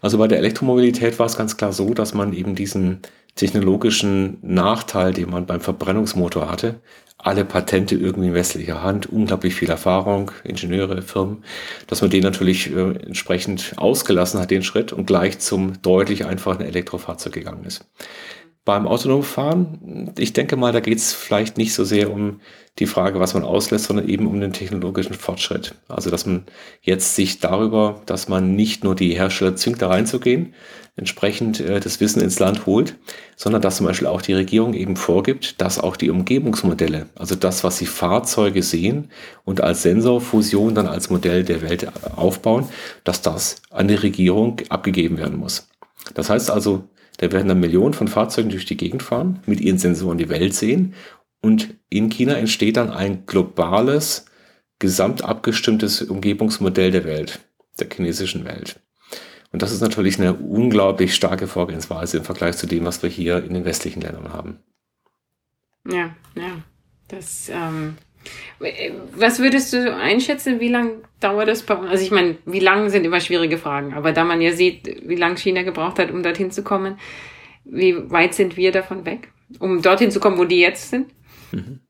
Also 0.00 0.18
bei 0.18 0.28
der 0.28 0.38
Elektromobilität 0.38 1.18
war 1.18 1.26
es 1.26 1.36
ganz 1.36 1.56
klar 1.56 1.72
so, 1.72 1.94
dass 1.94 2.14
man 2.14 2.32
eben 2.32 2.54
diesen 2.54 3.00
technologischen 3.34 4.38
Nachteil, 4.42 5.12
den 5.12 5.30
man 5.30 5.46
beim 5.46 5.60
Verbrennungsmotor 5.60 6.50
hatte. 6.50 6.80
Alle 7.16 7.44
Patente 7.44 7.94
irgendwie 7.94 8.28
in 8.28 8.34
westlicher 8.34 8.82
Hand, 8.82 9.06
unglaublich 9.06 9.54
viel 9.54 9.70
Erfahrung, 9.70 10.32
Ingenieure, 10.42 11.02
Firmen, 11.02 11.44
dass 11.86 12.02
man 12.02 12.10
den 12.10 12.24
natürlich 12.24 12.74
äh, 12.74 12.96
entsprechend 13.06 13.74
ausgelassen 13.76 14.40
hat, 14.40 14.50
den 14.50 14.64
Schritt, 14.64 14.92
und 14.92 15.06
gleich 15.06 15.38
zum 15.38 15.80
deutlich 15.82 16.26
einfachen 16.26 16.62
Elektrofahrzeug 16.62 17.32
gegangen 17.32 17.64
ist. 17.64 17.86
Beim 18.64 18.86
autonomen 18.86 19.24
Fahren, 19.24 20.12
ich 20.16 20.32
denke 20.32 20.56
mal, 20.56 20.72
da 20.72 20.78
geht 20.78 20.98
es 20.98 21.12
vielleicht 21.12 21.58
nicht 21.58 21.74
so 21.74 21.84
sehr 21.84 22.12
um 22.12 22.40
die 22.78 22.86
Frage, 22.86 23.18
was 23.18 23.34
man 23.34 23.42
auslässt, 23.42 23.86
sondern 23.86 24.08
eben 24.08 24.26
um 24.26 24.40
den 24.40 24.52
technologischen 24.52 25.14
Fortschritt. 25.14 25.74
Also, 25.88 26.10
dass 26.10 26.26
man 26.26 26.44
jetzt 26.80 27.16
sich 27.16 27.40
darüber, 27.40 28.00
dass 28.06 28.28
man 28.28 28.54
nicht 28.54 28.84
nur 28.84 28.94
die 28.94 29.14
Hersteller 29.14 29.56
zwingt, 29.56 29.82
da 29.82 29.88
reinzugehen, 29.88 30.54
entsprechend 30.96 31.60
äh, 31.60 31.80
das 31.80 32.00
Wissen 32.00 32.22
ins 32.22 32.38
Land 32.38 32.66
holt, 32.66 32.96
sondern 33.36 33.62
dass 33.62 33.76
zum 33.76 33.86
Beispiel 33.86 34.06
auch 34.06 34.22
die 34.22 34.34
Regierung 34.34 34.74
eben 34.74 34.96
vorgibt, 34.96 35.60
dass 35.60 35.78
auch 35.78 35.96
die 35.96 36.10
Umgebungsmodelle, 36.10 37.06
also 37.14 37.34
das, 37.34 37.64
was 37.64 37.78
die 37.78 37.86
Fahrzeuge 37.86 38.62
sehen 38.62 39.10
und 39.44 39.60
als 39.60 39.82
Sensorfusion 39.82 40.74
dann 40.74 40.86
als 40.86 41.10
Modell 41.10 41.44
der 41.44 41.62
Welt 41.62 41.88
aufbauen, 42.16 42.68
dass 43.04 43.22
das 43.22 43.56
an 43.70 43.88
die 43.88 43.94
Regierung 43.94 44.60
abgegeben 44.68 45.18
werden 45.18 45.38
muss. 45.38 45.68
Das 46.14 46.30
heißt 46.30 46.50
also, 46.50 46.84
da 47.18 47.30
werden 47.30 47.48
dann 47.48 47.60
Millionen 47.60 47.94
von 47.94 48.08
Fahrzeugen 48.08 48.50
durch 48.50 48.64
die 48.64 48.76
Gegend 48.76 49.02
fahren, 49.02 49.40
mit 49.46 49.60
ihren 49.60 49.78
Sensoren 49.78 50.18
die 50.18 50.28
Welt 50.28 50.54
sehen. 50.54 50.94
Und 51.40 51.74
in 51.88 52.08
China 52.08 52.34
entsteht 52.34 52.76
dann 52.76 52.90
ein 52.90 53.26
globales, 53.26 54.26
gesamt 54.78 55.22
abgestimmtes 55.22 56.02
Umgebungsmodell 56.02 56.90
der 56.90 57.04
Welt, 57.04 57.40
der 57.78 57.88
chinesischen 57.92 58.44
Welt. 58.44 58.80
Und 59.52 59.62
das 59.62 59.72
ist 59.72 59.82
natürlich 59.82 60.18
eine 60.18 60.34
unglaublich 60.34 61.14
starke 61.14 61.46
Vorgehensweise 61.46 62.16
im 62.16 62.24
Vergleich 62.24 62.56
zu 62.56 62.66
dem, 62.66 62.84
was 62.84 63.02
wir 63.02 63.10
hier 63.10 63.44
in 63.44 63.54
den 63.54 63.64
westlichen 63.64 64.00
Ländern 64.00 64.32
haben. 64.32 64.58
Ja, 65.86 66.16
ja. 66.34 66.62
Das, 67.08 67.50
ähm, 67.52 67.96
was 69.16 69.38
würdest 69.40 69.72
du 69.72 69.94
einschätzen, 69.94 70.60
wie 70.60 70.68
lange 70.68 71.02
dauert 71.20 71.48
das? 71.48 71.68
Also 71.68 72.04
ich 72.04 72.10
meine, 72.10 72.36
wie 72.46 72.60
lange 72.60 72.90
sind 72.90 73.04
immer 73.04 73.20
schwierige 73.20 73.58
Fragen, 73.58 73.94
aber 73.94 74.12
da 74.12 74.24
man 74.24 74.40
ja 74.40 74.52
sieht, 74.52 75.02
wie 75.08 75.16
lange 75.16 75.36
China 75.36 75.62
gebraucht 75.62 75.98
hat, 75.98 76.10
um 76.10 76.22
dorthin 76.22 76.50
zu 76.50 76.62
kommen, 76.62 76.98
wie 77.64 78.10
weit 78.10 78.34
sind 78.34 78.56
wir 78.56 78.72
davon 78.72 79.04
weg, 79.04 79.32
um 79.58 79.82
dorthin 79.82 80.10
zu 80.10 80.20
kommen, 80.20 80.38
wo 80.38 80.44
die 80.44 80.60
jetzt 80.60 80.90
sind? 80.90 81.08
Mhm. 81.50 81.80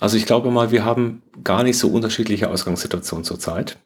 Also 0.00 0.16
ich 0.16 0.26
glaube 0.26 0.50
mal, 0.50 0.70
wir 0.70 0.84
haben 0.84 1.22
gar 1.42 1.64
nicht 1.64 1.78
so 1.78 1.88
unterschiedliche 1.88 2.50
Ausgangssituationen 2.50 3.24
zurzeit. 3.24 3.78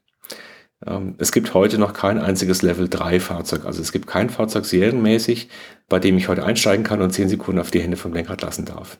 Ähm, 0.86 1.14
es 1.18 1.32
gibt 1.32 1.54
heute 1.54 1.78
noch 1.78 1.94
kein 1.94 2.18
einziges 2.18 2.62
Level 2.62 2.88
3 2.88 3.20
Fahrzeug. 3.20 3.64
Also 3.64 3.80
es 3.80 3.92
gibt 3.92 4.06
kein 4.06 4.28
Fahrzeug 4.28 4.64
serienmäßig, 4.64 5.48
bei 5.88 5.98
dem 5.98 6.18
ich 6.18 6.28
heute 6.28 6.44
einsteigen 6.44 6.84
kann 6.84 7.00
und 7.00 7.12
10 7.12 7.28
Sekunden 7.28 7.60
auf 7.60 7.70
die 7.70 7.80
Hände 7.80 7.96
vom 7.96 8.12
Lenkrad 8.12 8.42
lassen 8.42 8.64
darf. 8.66 8.98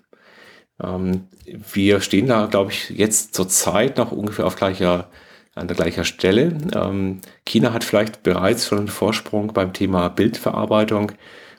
Ähm, 0.80 1.28
wir 1.44 2.00
stehen 2.00 2.26
da, 2.26 2.46
glaube 2.46 2.72
ich, 2.72 2.90
jetzt 2.90 3.34
zur 3.34 3.48
Zeit 3.48 3.96
noch 3.96 4.12
ungefähr 4.12 4.46
auf 4.46 4.56
gleicher, 4.56 5.10
an 5.54 5.68
der 5.68 5.76
gleichen 5.76 6.04
Stelle. 6.04 6.56
Ähm, 6.74 7.20
China 7.44 7.72
hat 7.72 7.84
vielleicht 7.84 8.22
bereits 8.22 8.66
schon 8.66 8.78
einen 8.78 8.88
Vorsprung 8.88 9.52
beim 9.52 9.72
Thema 9.72 10.08
Bildverarbeitung 10.08 11.12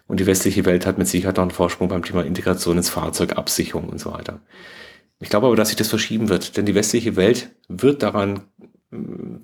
und 0.08 0.20
die 0.20 0.26
westliche 0.26 0.66
Welt 0.66 0.86
hat 0.86 0.98
mit 0.98 1.08
Sicherheit 1.08 1.38
noch 1.38 1.44
einen 1.44 1.52
Vorsprung 1.52 1.90
beim 1.90 2.04
Thema 2.04 2.24
Integration 2.24 2.78
ins 2.78 2.90
Fahrzeug, 2.90 3.38
Absicherung 3.38 3.90
und 3.90 4.00
so 4.00 4.12
weiter. 4.12 4.40
Ich 5.20 5.30
glaube 5.30 5.48
aber, 5.48 5.56
dass 5.56 5.70
sich 5.70 5.78
das 5.78 5.88
verschieben 5.90 6.30
wird, 6.30 6.58
denn 6.58 6.66
die 6.66 6.76
westliche 6.76 7.16
Welt 7.16 7.52
wird 7.70 8.04
daran 8.04 8.42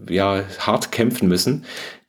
ja, 0.08 0.44
hart 0.60 0.92
kämpfen 0.92 1.28
müssen, 1.28 1.66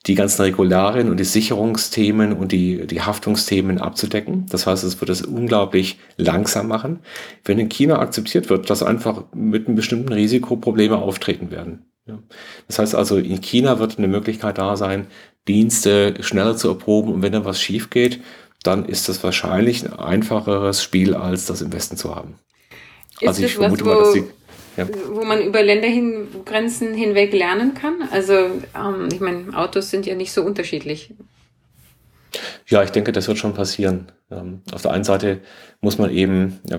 die 0.07 0.15
ganzen 0.15 0.43
Regularien 0.43 1.11
und 1.11 1.19
die 1.19 1.25
Sicherungsthemen 1.25 2.33
und 2.33 2.53
die, 2.53 2.87
die 2.87 3.03
Haftungsthemen 3.03 3.79
abzudecken. 3.79 4.47
Das 4.49 4.67
heißt, 4.67 4.83
es 4.83 5.01
wird 5.01 5.11
es 5.11 5.23
unglaublich 5.23 5.99
langsam 6.17 6.69
machen. 6.69 7.01
Wenn 7.45 7.59
in 7.59 7.69
China 7.69 7.99
akzeptiert 7.99 8.49
wird, 8.49 8.71
dass 8.71 8.83
einfach 8.83 9.25
mit 9.35 9.67
einem 9.67 9.77
bestimmten 9.77 10.13
Risiko 10.13 10.57
Probleme 10.57 10.97
auftreten 10.97 11.51
werden. 11.51 11.91
Das 12.67 12.79
heißt 12.79 12.95
also, 12.95 13.19
in 13.19 13.41
China 13.41 13.79
wird 13.79 13.99
eine 13.99 14.09
Möglichkeit 14.09 14.59
da 14.59 14.77
sein, 14.77 15.07
Dienste 15.47 16.15
schneller 16.21 16.57
zu 16.57 16.69
erproben 16.69 17.13
und 17.13 17.23
wenn 17.23 17.33
dann 17.33 17.45
was 17.45 17.61
schief 17.61 17.91
geht, 17.91 18.21
dann 18.63 18.85
ist 18.85 19.09
das 19.09 19.23
wahrscheinlich 19.23 19.85
ein 19.85 19.93
einfacheres 19.93 20.83
Spiel, 20.83 21.15
als 21.15 21.47
das 21.47 21.63
im 21.63 21.73
Westen 21.73 21.97
zu 21.97 22.15
haben. 22.15 22.35
Ist 23.21 23.29
also 23.29 23.45
ich 23.45 23.55
vermute 23.55 23.85
was, 23.85 23.95
mal, 23.95 24.03
dass 24.03 24.13
die 24.13 24.25
ja. 24.77 24.87
wo 25.09 25.25
man 25.25 25.43
über 25.43 25.63
Ländergrenzen 25.63 26.95
hinweg 26.95 27.33
lernen 27.33 27.75
kann. 27.75 28.09
Also 28.11 28.35
ähm, 28.35 29.09
ich 29.13 29.21
meine, 29.21 29.57
Autos 29.57 29.91
sind 29.91 30.07
ja 30.07 30.15
nicht 30.15 30.33
so 30.33 30.43
unterschiedlich. 30.43 31.15
Ja, 32.67 32.83
ich 32.83 32.91
denke, 32.91 33.13
das 33.13 33.27
wird 33.27 33.39
schon 33.39 33.55
passieren. 33.55 34.13
Ähm, 34.31 34.63
auf 34.73 34.83
der 34.83 34.93
einen 34.93 35.05
Seite 35.05 35.41
muss 35.81 35.99
man 35.99 36.11
eben, 36.11 36.61
ich 36.65 36.73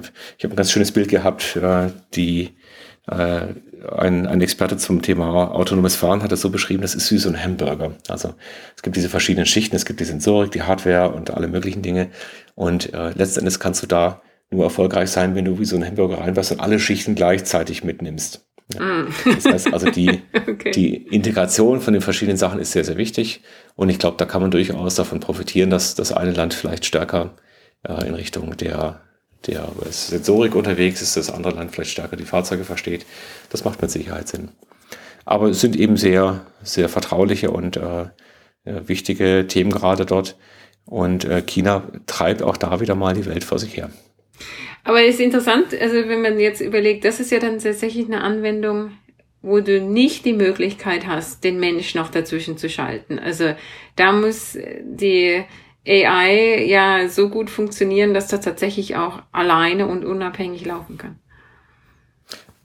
habe 0.44 0.54
ein 0.54 0.56
ganz 0.56 0.72
schönes 0.72 0.92
Bild 0.92 1.10
gehabt, 1.10 1.58
äh, 1.58 1.90
die 2.14 2.56
äh, 3.08 3.48
ein, 3.98 4.28
ein 4.28 4.42
Experte 4.42 4.78
zum 4.78 5.02
Thema 5.02 5.54
autonomes 5.54 5.96
Fahren 5.96 6.24
hat 6.24 6.32
das 6.32 6.42
so 6.42 6.50
beschrieben, 6.50 6.82
das 6.82 6.96
ist 6.96 7.12
wie 7.12 7.18
so 7.18 7.30
ein 7.30 7.44
Hamburger. 7.44 7.96
Also 8.08 8.36
es 8.76 8.84
gibt 8.84 8.96
diese 8.96 9.10
verschiedenen 9.10 9.46
Schichten, 9.46 9.76
es 9.76 9.86
gibt 9.86 10.00
die 10.00 10.06
Sensorik, 10.06 10.52
die 10.52 10.62
Hardware 10.62 11.12
und 11.12 11.32
alle 11.32 11.48
möglichen 11.48 11.82
Dinge. 11.82 12.10
Und 12.56 12.94
äh, 12.94 13.12
letztendlich 13.16 13.60
kannst 13.60 13.82
du 13.84 13.88
da 13.88 14.22
nur 14.52 14.66
erfolgreich 14.66 15.10
sein, 15.10 15.34
wenn 15.34 15.46
du 15.46 15.60
wie 15.60 15.66
so 15.66 15.78
ein 15.78 15.86
Hamburger 15.86 16.20
reinwärst 16.20 16.52
und 16.52 16.60
alle 16.60 16.80
Schichten 16.80 17.16
gleichzeitig 17.16 17.84
mitnimmst. 17.84 18.46
Ja. 18.74 18.82
Mm. 18.82 19.08
Das 19.26 19.46
heißt 19.46 19.74
also, 19.74 19.90
die, 19.90 20.22
okay. 20.48 20.72
die 20.72 20.96
Integration 20.96 21.82
von 21.82 21.94
den 21.94 22.02
verschiedenen 22.02 22.38
Sachen 22.38 22.60
ist 22.60 22.74
sehr, 22.74 22.84
sehr 22.84 22.98
wichtig. 22.98 23.42
Und 23.76 23.90
ich 23.90 23.98
glaube, 23.98 24.18
da 24.18 24.26
kann 24.26 24.42
man 24.42 24.52
durchaus 24.52 24.96
davon 24.96 25.20
profitieren, 25.20 25.70
dass 25.70 25.96
das 25.96 26.12
eine 26.12 26.32
Land 26.32 26.54
vielleicht 26.54 26.86
stärker 26.86 27.36
äh, 27.88 28.08
in 28.08 28.14
Richtung 28.14 28.58
der, 28.58 29.02
der 29.48 29.70
Sensorik 29.90 30.54
unterwegs 30.56 31.02
ist, 31.02 31.16
das 31.16 31.32
andere 31.32 31.56
Land 31.56 31.72
vielleicht 31.72 31.92
stärker 31.92 32.18
die 32.18 32.26
Fahrzeuge 32.26 32.66
versteht. 32.66 33.06
Das 33.50 33.64
macht 33.64 33.82
mit 33.82 33.90
Sicherheit 33.90 34.28
Sinn. 34.28 34.50
Aber 35.24 35.50
es 35.50 35.62
sind 35.62 35.78
eben 35.78 35.96
sehr, 35.98 36.46
sehr 36.62 36.90
vertrauliche 36.90 37.52
und 37.52 37.78
äh, 37.78 38.08
wichtige 38.66 39.46
Themen 39.48 39.72
gerade 39.72 40.06
dort. 40.06 40.36
Und 40.86 41.26
äh, 41.26 41.42
China 41.42 41.84
treibt 42.06 42.42
auch 42.42 42.58
da 42.58 42.82
wieder 42.82 42.96
mal 42.96 43.14
die 43.14 43.26
Welt 43.26 43.44
vor 43.44 43.60
sich 43.60 43.78
her. 43.78 43.90
Aber 44.84 45.02
es 45.04 45.16
ist 45.16 45.22
interessant, 45.22 45.68
also 45.80 45.96
wenn 45.96 46.22
man 46.22 46.40
jetzt 46.40 46.62
überlegt, 46.62 47.06
das 47.06 47.20
ist 47.20 47.32
ja 47.32 47.40
dann 47.40 47.60
tatsächlich 47.60 48.06
eine 48.06 48.22
Anwendung, 48.22 48.92
wo 49.42 49.60
du 49.60 49.82
nicht 49.82 50.26
die 50.26 50.34
Möglichkeit 50.34 51.08
hast, 51.08 51.44
den 51.44 51.60
Mensch 51.60 51.96
noch 51.96 52.10
dazwischen 52.10 52.58
zu 52.58 52.70
schalten. 52.70 53.20
Also 53.20 53.54
da 53.96 54.12
muss 54.12 54.58
die 54.84 55.44
AI 55.88 56.66
ja 56.66 57.08
so 57.10 57.30
gut 57.30 57.50
funktionieren, 57.50 58.14
dass 58.14 58.28
das 58.28 58.42
tatsächlich 58.42 58.96
auch 58.96 59.24
alleine 59.32 59.88
und 59.88 60.06
unabhängig 60.06 60.66
laufen 60.66 60.98
kann. 60.98 61.20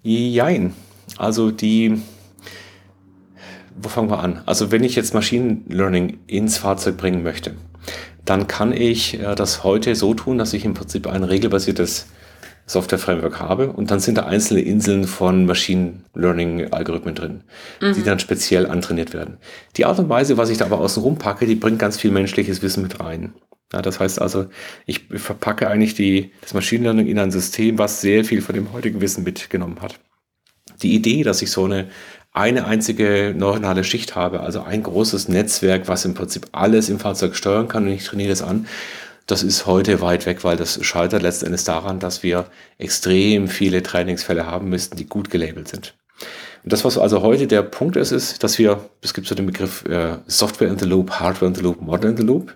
Jein. 0.02 0.74
Also 1.16 1.50
die, 1.50 2.00
wo 3.74 3.88
fangen 3.88 4.10
wir 4.10 4.20
an? 4.20 4.42
Also 4.44 4.70
wenn 4.70 4.84
ich 4.84 4.96
jetzt 4.96 5.14
Machine 5.14 5.62
Learning 5.68 6.18
ins 6.26 6.58
Fahrzeug 6.58 6.98
bringen 6.98 7.22
möchte, 7.22 7.54
dann 8.26 8.46
kann 8.46 8.72
ich 8.72 9.18
äh, 9.20 9.34
das 9.34 9.64
heute 9.64 9.94
so 9.94 10.14
tun, 10.14 10.38
dass 10.38 10.52
ich 10.52 10.64
im 10.64 10.74
Prinzip 10.74 11.06
ein 11.06 11.24
regelbasiertes 11.24 12.06
Software-Framework 12.66 13.38
habe 13.38 13.72
und 13.72 13.90
dann 13.90 14.00
sind 14.00 14.18
da 14.18 14.26
einzelne 14.26 14.60
Inseln 14.60 15.04
von 15.04 15.46
Machine 15.46 16.00
Learning-Algorithmen 16.14 17.14
drin, 17.14 17.44
mhm. 17.80 17.94
die 17.94 18.02
dann 18.02 18.18
speziell 18.18 18.66
antrainiert 18.66 19.14
werden. 19.14 19.38
Die 19.76 19.84
Art 19.84 19.98
und 20.00 20.08
Weise, 20.08 20.36
was 20.36 20.50
ich 20.50 20.58
da 20.58 20.64
aber 20.64 20.80
außen 20.80 21.02
rum 21.02 21.16
packe, 21.16 21.46
die 21.46 21.54
bringt 21.54 21.78
ganz 21.78 21.98
viel 21.98 22.10
menschliches 22.10 22.62
Wissen 22.62 22.82
mit 22.82 22.98
rein. 22.98 23.34
Ja, 23.72 23.82
das 23.82 24.00
heißt 24.00 24.20
also, 24.20 24.46
ich 24.84 25.06
verpacke 25.08 25.68
eigentlich 25.68 25.94
die, 25.94 26.32
das 26.40 26.54
Machine 26.54 26.84
Learning 26.84 27.06
in 27.06 27.18
ein 27.18 27.30
System, 27.30 27.78
was 27.78 28.00
sehr 28.00 28.24
viel 28.24 28.42
von 28.42 28.54
dem 28.54 28.72
heutigen 28.72 29.00
Wissen 29.00 29.24
mitgenommen 29.24 29.80
hat. 29.80 29.98
Die 30.82 30.94
Idee, 30.94 31.22
dass 31.22 31.42
ich 31.42 31.50
so 31.50 31.64
eine 31.64 31.88
eine 32.36 32.66
einzige 32.66 33.34
neuronale 33.36 33.82
Schicht 33.82 34.14
habe, 34.14 34.40
also 34.40 34.62
ein 34.62 34.82
großes 34.82 35.28
Netzwerk, 35.28 35.88
was 35.88 36.04
im 36.04 36.14
Prinzip 36.14 36.48
alles 36.52 36.90
im 36.90 36.98
Fahrzeug 36.98 37.34
steuern 37.34 37.66
kann 37.66 37.84
und 37.84 37.92
ich 37.92 38.04
trainiere 38.04 38.28
das 38.28 38.42
an, 38.42 38.66
das 39.26 39.42
ist 39.42 39.66
heute 39.66 40.02
weit 40.02 40.26
weg, 40.26 40.44
weil 40.44 40.56
das 40.56 40.84
scheitert 40.84 41.22
letztendlich 41.22 41.64
daran, 41.64 41.98
dass 41.98 42.22
wir 42.22 42.46
extrem 42.78 43.48
viele 43.48 43.82
Trainingsfälle 43.82 44.46
haben 44.46 44.68
müssten, 44.68 44.96
die 44.96 45.06
gut 45.06 45.30
gelabelt 45.30 45.68
sind. 45.68 45.94
Und 46.62 46.72
das, 46.72 46.84
was 46.84 46.98
also 46.98 47.22
heute 47.22 47.46
der 47.46 47.62
Punkt 47.62 47.96
ist, 47.96 48.12
ist, 48.12 48.44
dass 48.44 48.58
wir, 48.58 48.88
es 49.00 49.14
gibt 49.14 49.26
so 49.26 49.34
den 49.34 49.46
Begriff 49.46 49.84
äh, 49.86 50.18
Software 50.26 50.68
in 50.68 50.78
the 50.78 50.84
Loop, 50.84 51.12
Hardware 51.12 51.48
in 51.48 51.54
the 51.54 51.62
Loop, 51.62 51.80
Model 51.80 52.10
in 52.10 52.16
the 52.16 52.22
Loop. 52.22 52.54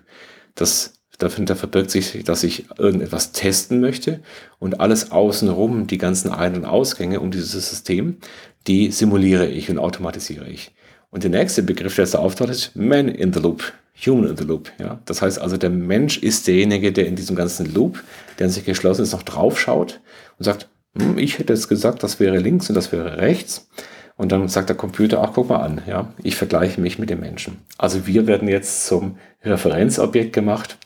Das 0.55 0.93
Dahinter 1.21 1.55
verbirgt 1.55 1.91
sich, 1.91 2.23
dass 2.23 2.43
ich 2.43 2.65
irgendetwas 2.79 3.31
testen 3.31 3.79
möchte 3.79 4.21
und 4.57 4.79
alles 4.79 5.11
außenrum, 5.11 5.85
die 5.85 5.99
ganzen 5.99 6.31
Ein- 6.31 6.55
und 6.55 6.65
Ausgänge 6.65 7.19
um 7.19 7.29
dieses 7.29 7.51
System, 7.69 8.17
die 8.65 8.89
simuliere 8.89 9.47
ich 9.47 9.69
und 9.69 9.77
automatisiere 9.77 10.49
ich. 10.49 10.71
Und 11.11 11.23
der 11.23 11.29
nächste 11.29 11.61
Begriff, 11.61 11.95
der 11.95 12.07
da 12.07 12.17
auftaucht, 12.17 12.49
ist 12.49 12.75
Man 12.75 13.07
in 13.07 13.31
the 13.33 13.39
Loop, 13.39 13.71
Human 14.03 14.31
in 14.31 14.37
the 14.37 14.45
Loop. 14.45 14.71
Ja? 14.79 14.99
Das 15.05 15.21
heißt 15.21 15.39
also, 15.39 15.57
der 15.57 15.69
Mensch 15.69 16.17
ist 16.17 16.47
derjenige, 16.47 16.91
der 16.91 17.05
in 17.05 17.15
diesem 17.15 17.35
ganzen 17.35 17.71
Loop, 17.71 18.01
der 18.39 18.47
in 18.47 18.51
sich 18.51 18.65
geschlossen 18.65 19.03
ist, 19.03 19.11
noch 19.11 19.21
draufschaut 19.21 19.99
und 20.39 20.45
sagt, 20.45 20.69
hm, 20.97 21.19
ich 21.19 21.37
hätte 21.37 21.53
jetzt 21.53 21.67
gesagt, 21.67 22.01
das 22.01 22.19
wäre 22.19 22.39
links 22.39 22.67
und 22.67 22.75
das 22.75 22.91
wäre 22.91 23.17
rechts. 23.17 23.69
Und 24.17 24.31
dann 24.31 24.47
sagt 24.47 24.69
der 24.69 24.75
Computer, 24.75 25.21
ach, 25.21 25.33
guck 25.35 25.49
mal 25.49 25.59
an, 25.59 25.81
ja, 25.87 26.11
ich 26.23 26.35
vergleiche 26.35 26.81
mich 26.81 26.97
mit 26.97 27.11
dem 27.11 27.19
Menschen. 27.19 27.59
Also 27.77 28.07
wir 28.07 28.25
werden 28.25 28.47
jetzt 28.47 28.87
zum 28.87 29.17
Referenzobjekt 29.43 30.33
gemacht 30.33 30.77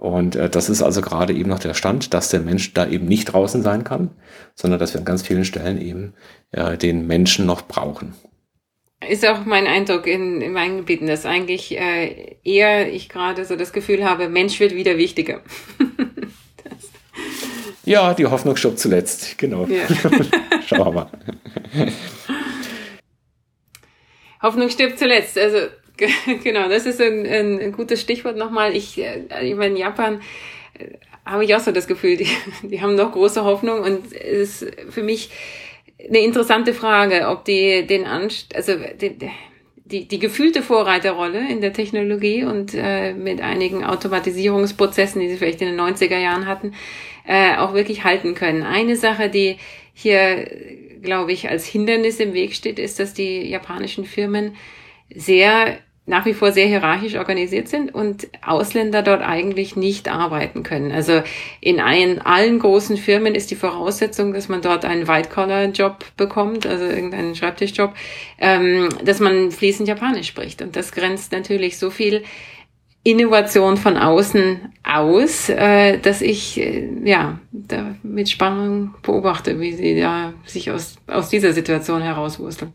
Und 0.00 0.34
äh, 0.34 0.48
das 0.48 0.70
ist 0.70 0.80
also 0.80 1.02
gerade 1.02 1.34
eben 1.34 1.50
noch 1.50 1.58
der 1.58 1.74
Stand, 1.74 2.14
dass 2.14 2.30
der 2.30 2.40
Mensch 2.40 2.72
da 2.72 2.86
eben 2.86 3.04
nicht 3.04 3.26
draußen 3.26 3.62
sein 3.62 3.84
kann, 3.84 4.08
sondern 4.54 4.80
dass 4.80 4.94
wir 4.94 4.98
an 4.98 5.04
ganz 5.04 5.20
vielen 5.20 5.44
Stellen 5.44 5.78
eben 5.78 6.14
äh, 6.52 6.78
den 6.78 7.06
Menschen 7.06 7.44
noch 7.44 7.68
brauchen. 7.68 8.14
Ist 9.06 9.26
auch 9.26 9.44
mein 9.44 9.66
Eindruck 9.66 10.06
in, 10.06 10.40
in 10.40 10.54
meinen 10.54 10.78
Gebieten, 10.78 11.06
dass 11.06 11.26
eigentlich 11.26 11.78
äh, 11.78 12.36
eher 12.42 12.90
ich 12.90 13.10
gerade 13.10 13.44
so 13.44 13.56
das 13.56 13.74
Gefühl 13.74 14.02
habe, 14.02 14.30
Mensch 14.30 14.58
wird 14.58 14.74
wieder 14.74 14.96
wichtiger. 14.96 15.42
ja, 17.84 18.14
die 18.14 18.24
Hoffnung 18.24 18.56
stirbt 18.56 18.78
zuletzt, 18.78 19.36
genau. 19.36 19.66
Ja. 19.66 19.82
Schauen 20.66 20.78
wir 20.78 20.92
mal. 20.92 21.10
Hoffnung 24.42 24.70
stirbt 24.70 24.98
zuletzt. 24.98 25.36
Also 25.36 25.58
genau, 26.44 26.68
das 26.68 26.86
ist 26.86 27.00
ein, 27.00 27.26
ein, 27.26 27.72
gutes 27.72 28.00
Stichwort 28.00 28.36
nochmal. 28.36 28.74
Ich, 28.74 28.98
äh, 28.98 29.24
ich 29.42 29.54
meine, 29.54 29.74
in 29.74 29.76
Japan 29.76 30.20
äh, 30.78 30.86
habe 31.24 31.44
ich 31.44 31.54
auch 31.54 31.60
so 31.60 31.72
das 31.72 31.86
Gefühl, 31.86 32.16
die, 32.18 32.28
die 32.62 32.80
haben 32.80 32.94
noch 32.94 33.12
große 33.12 33.44
Hoffnung 33.44 33.80
und 33.80 34.12
es 34.12 34.62
ist 34.62 34.74
für 34.90 35.02
mich 35.02 35.30
eine 36.08 36.20
interessante 36.20 36.72
Frage, 36.72 37.28
ob 37.28 37.44
die 37.44 37.86
den 37.86 38.06
Anst 38.06 38.56
also 38.56 38.72
die, 39.00 39.18
die, 39.84 40.06
die 40.06 40.18
gefühlte 40.18 40.62
Vorreiterrolle 40.62 41.50
in 41.50 41.60
der 41.60 41.72
Technologie 41.72 42.44
und 42.44 42.74
äh, 42.74 43.12
mit 43.12 43.40
einigen 43.40 43.84
Automatisierungsprozessen, 43.84 45.20
die 45.20 45.28
sie 45.28 45.36
vielleicht 45.36 45.60
in 45.60 45.68
den 45.68 45.80
90er 45.80 46.18
Jahren 46.18 46.46
hatten, 46.46 46.74
äh, 47.26 47.56
auch 47.56 47.74
wirklich 47.74 48.04
halten 48.04 48.34
können. 48.34 48.62
Eine 48.62 48.96
Sache, 48.96 49.28
die 49.28 49.56
hier, 49.92 50.48
glaube 51.02 51.32
ich, 51.32 51.48
als 51.48 51.66
Hindernis 51.66 52.20
im 52.20 52.32
Weg 52.32 52.54
steht, 52.54 52.78
ist, 52.78 53.00
dass 53.00 53.14
die 53.14 53.48
japanischen 53.48 54.04
Firmen 54.04 54.56
sehr 55.14 55.78
nach 56.10 56.26
wie 56.26 56.34
vor 56.34 56.50
sehr 56.50 56.66
hierarchisch 56.66 57.14
organisiert 57.14 57.68
sind 57.68 57.94
und 57.94 58.28
Ausländer 58.44 59.02
dort 59.02 59.22
eigentlich 59.22 59.76
nicht 59.76 60.08
arbeiten 60.08 60.64
können. 60.64 60.90
Also 60.90 61.22
in 61.60 61.80
allen, 61.80 62.20
allen 62.20 62.58
großen 62.58 62.96
Firmen 62.96 63.36
ist 63.36 63.50
die 63.52 63.56
Voraussetzung, 63.56 64.34
dass 64.34 64.48
man 64.48 64.60
dort 64.60 64.84
einen 64.84 65.06
White-Collar-Job 65.06 66.04
bekommt, 66.16 66.66
also 66.66 66.84
irgendeinen 66.84 67.36
Schreibtischjob, 67.36 67.94
ähm, 68.38 68.88
dass 69.04 69.20
man 69.20 69.52
fließend 69.52 69.88
Japanisch 69.88 70.26
spricht. 70.26 70.60
Und 70.62 70.74
das 70.74 70.90
grenzt 70.90 71.30
natürlich 71.30 71.78
so 71.78 71.90
viel 71.90 72.24
Innovation 73.04 73.76
von 73.76 73.96
außen 73.96 74.72
aus, 74.82 75.48
äh, 75.48 75.98
dass 75.98 76.20
ich 76.20 76.58
äh, 76.58 76.88
ja 77.04 77.38
da 77.52 77.94
mit 78.02 78.28
Spannung 78.28 78.96
beobachte, 79.02 79.60
wie 79.60 79.72
sie 79.72 79.98
da 79.98 80.34
sich 80.44 80.72
aus, 80.72 80.96
aus 81.06 81.28
dieser 81.28 81.52
Situation 81.52 82.02
herauswursteln. 82.02 82.72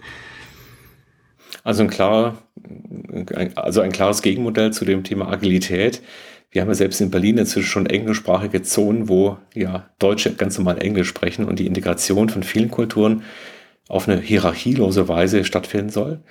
Also 1.65 1.83
ein 1.83 1.89
klarer, 1.89 2.37
also 3.55 3.81
ein 3.81 3.91
klares 3.91 4.21
Gegenmodell 4.21 4.71
zu 4.73 4.85
dem 4.85 5.03
Thema 5.03 5.31
Agilität. 5.31 6.01
Wir 6.51 6.61
haben 6.61 6.69
ja 6.69 6.75
selbst 6.75 7.01
in 7.01 7.11
Berlin 7.11 7.37
inzwischen 7.37 7.67
schon 7.67 7.85
englischsprachige 7.85 8.61
Zonen, 8.61 9.09
wo 9.09 9.37
ja 9.53 9.89
Deutsche 9.99 10.33
ganz 10.33 10.57
normal 10.57 10.81
Englisch 10.81 11.09
sprechen 11.09 11.45
und 11.45 11.59
die 11.59 11.67
Integration 11.67 12.29
von 12.29 12.43
vielen 12.43 12.71
Kulturen 12.71 13.23
auf 13.87 14.07
eine 14.07 14.19
hierarchielose 14.19 15.07
Weise 15.07 15.43
stattfinden 15.43 15.89
soll. 15.89 16.21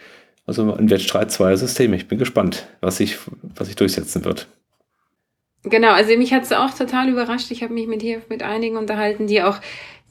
Also 0.46 0.74
ein 0.74 0.90
Wettstreit 0.90 1.30
zweier 1.30 1.56
Systeme. 1.56 1.96
Ich 1.96 2.08
bin 2.08 2.18
gespannt, 2.18 2.66
was 2.80 2.98
sich, 2.98 3.18
was 3.42 3.66
sich 3.66 3.76
durchsetzen 3.76 4.24
wird. 4.24 4.48
Genau, 5.64 5.92
also 5.92 6.14
mich 6.18 6.34
hat 6.34 6.42
es 6.42 6.52
auch 6.52 6.74
total 6.74 7.08
überrascht. 7.08 7.50
Ich 7.50 7.62
habe 7.62 7.72
mich 7.72 7.86
mit 7.86 8.02
hier 8.02 8.20
mit 8.28 8.42
einigen 8.42 8.76
unterhalten, 8.76 9.26
die 9.26 9.42
auch 9.42 9.58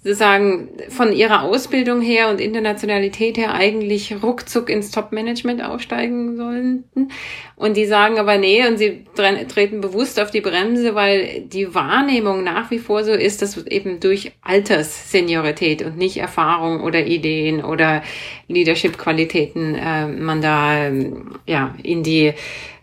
sozusagen 0.03 0.67
von 0.89 1.13
ihrer 1.13 1.43
Ausbildung 1.43 2.01
her 2.01 2.29
und 2.29 2.41
Internationalität 2.41 3.37
her 3.37 3.53
eigentlich 3.53 4.13
ruckzuck 4.21 4.69
ins 4.69 4.91
Top-Management 4.91 5.63
aufsteigen 5.63 6.35
sollten. 6.35 7.09
Und 7.55 7.77
die 7.77 7.85
sagen 7.85 8.19
aber 8.19 8.37
nee 8.37 8.67
und 8.67 8.77
sie 8.77 9.05
treten 9.15 9.79
bewusst 9.79 10.19
auf 10.19 10.29
die 10.29 10.41
Bremse, 10.41 10.93
weil 10.93 11.43
die 11.45 11.73
Wahrnehmung 11.73 12.43
nach 12.43 12.69
wie 12.69 12.79
vor 12.79 13.05
so 13.05 13.13
ist, 13.13 13.41
dass 13.41 13.65
eben 13.65 14.01
durch 14.01 14.33
Altersseniorität 14.41 15.83
und 15.83 15.97
nicht 15.97 16.17
Erfahrung 16.17 16.81
oder 16.81 17.05
Ideen 17.05 17.63
oder 17.63 18.03
Leadership-Qualitäten 18.49 19.75
äh, 19.75 20.07
man 20.07 20.41
da 20.41 20.87
ähm, 20.87 21.35
ja 21.47 21.73
in 21.81 22.03
die 22.03 22.33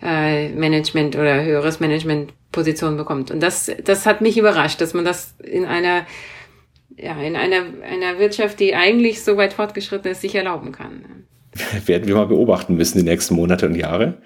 äh, 0.03 0.49
Management 0.49 1.17
oder 1.17 1.45
höheres 1.45 1.81
Management 1.81 2.33
Position 2.51 2.97
bekommt. 2.97 3.31
Und 3.31 3.43
das, 3.43 3.71
das 3.85 4.07
hat 4.07 4.23
mich 4.23 4.39
überrascht, 4.39 4.81
dass 4.81 4.95
man 4.95 5.05
das 5.05 5.35
in 5.43 5.67
einer 5.67 6.07
ja, 6.97 7.21
in 7.21 7.37
einer, 7.37 7.65
einer 7.83 8.19
Wirtschaft, 8.19 8.61
die 8.61 8.75
eigentlich 8.75 9.23
so 9.23 9.37
weit 9.37 9.53
fortgeschritten 9.53 10.11
ist, 10.11 10.21
sich 10.21 10.35
erlauben 10.35 10.73
kann. 10.73 11.25
Werden 11.87 12.07
wir 12.07 12.15
mal 12.15 12.27
beobachten 12.27 12.77
müssen 12.77 12.99
die 12.99 13.05
nächsten 13.05 13.35
Monate 13.35 13.67
und 13.67 13.75
Jahre. 13.75 14.19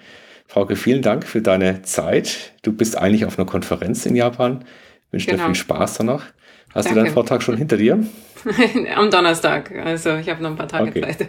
Frauke, 0.47 0.75
vielen 0.75 1.01
Dank 1.01 1.25
für 1.25 1.41
deine 1.41 1.81
Zeit. 1.81 2.53
Du 2.61 2.71
bist 2.71 2.97
eigentlich 2.97 3.25
auf 3.25 3.39
einer 3.39 3.47
Konferenz 3.47 4.05
in 4.05 4.15
Japan. 4.15 4.63
Ich 5.07 5.13
wünsche 5.13 5.31
genau. 5.31 5.43
dir 5.43 5.45
viel 5.47 5.55
Spaß 5.55 5.95
danach. 5.97 6.25
Hast 6.73 6.85
Danke. 6.85 6.99
du 6.99 7.05
deinen 7.05 7.13
Vortrag 7.13 7.41
schon 7.41 7.57
hinter 7.57 7.77
dir? 7.77 8.05
Am 8.95 9.09
Donnerstag. 9.09 9.71
Also 9.71 10.15
ich 10.15 10.29
habe 10.29 10.43
noch 10.43 10.51
ein 10.51 10.57
paar 10.57 10.67
Tage 10.67 10.89
okay. 10.89 11.01
Zeit. 11.01 11.27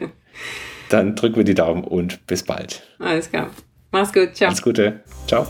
Dann 0.90 1.14
drücken 1.16 1.36
wir 1.36 1.44
die 1.44 1.54
Daumen 1.54 1.84
und 1.84 2.26
bis 2.26 2.42
bald. 2.42 2.82
Alles 2.98 3.30
klar. 3.30 3.50
Mach's 3.92 4.12
gut. 4.12 4.34
Ciao. 4.34 4.48
Alles 4.48 4.62
Gute. 4.62 5.00
Ciao. 5.26 5.46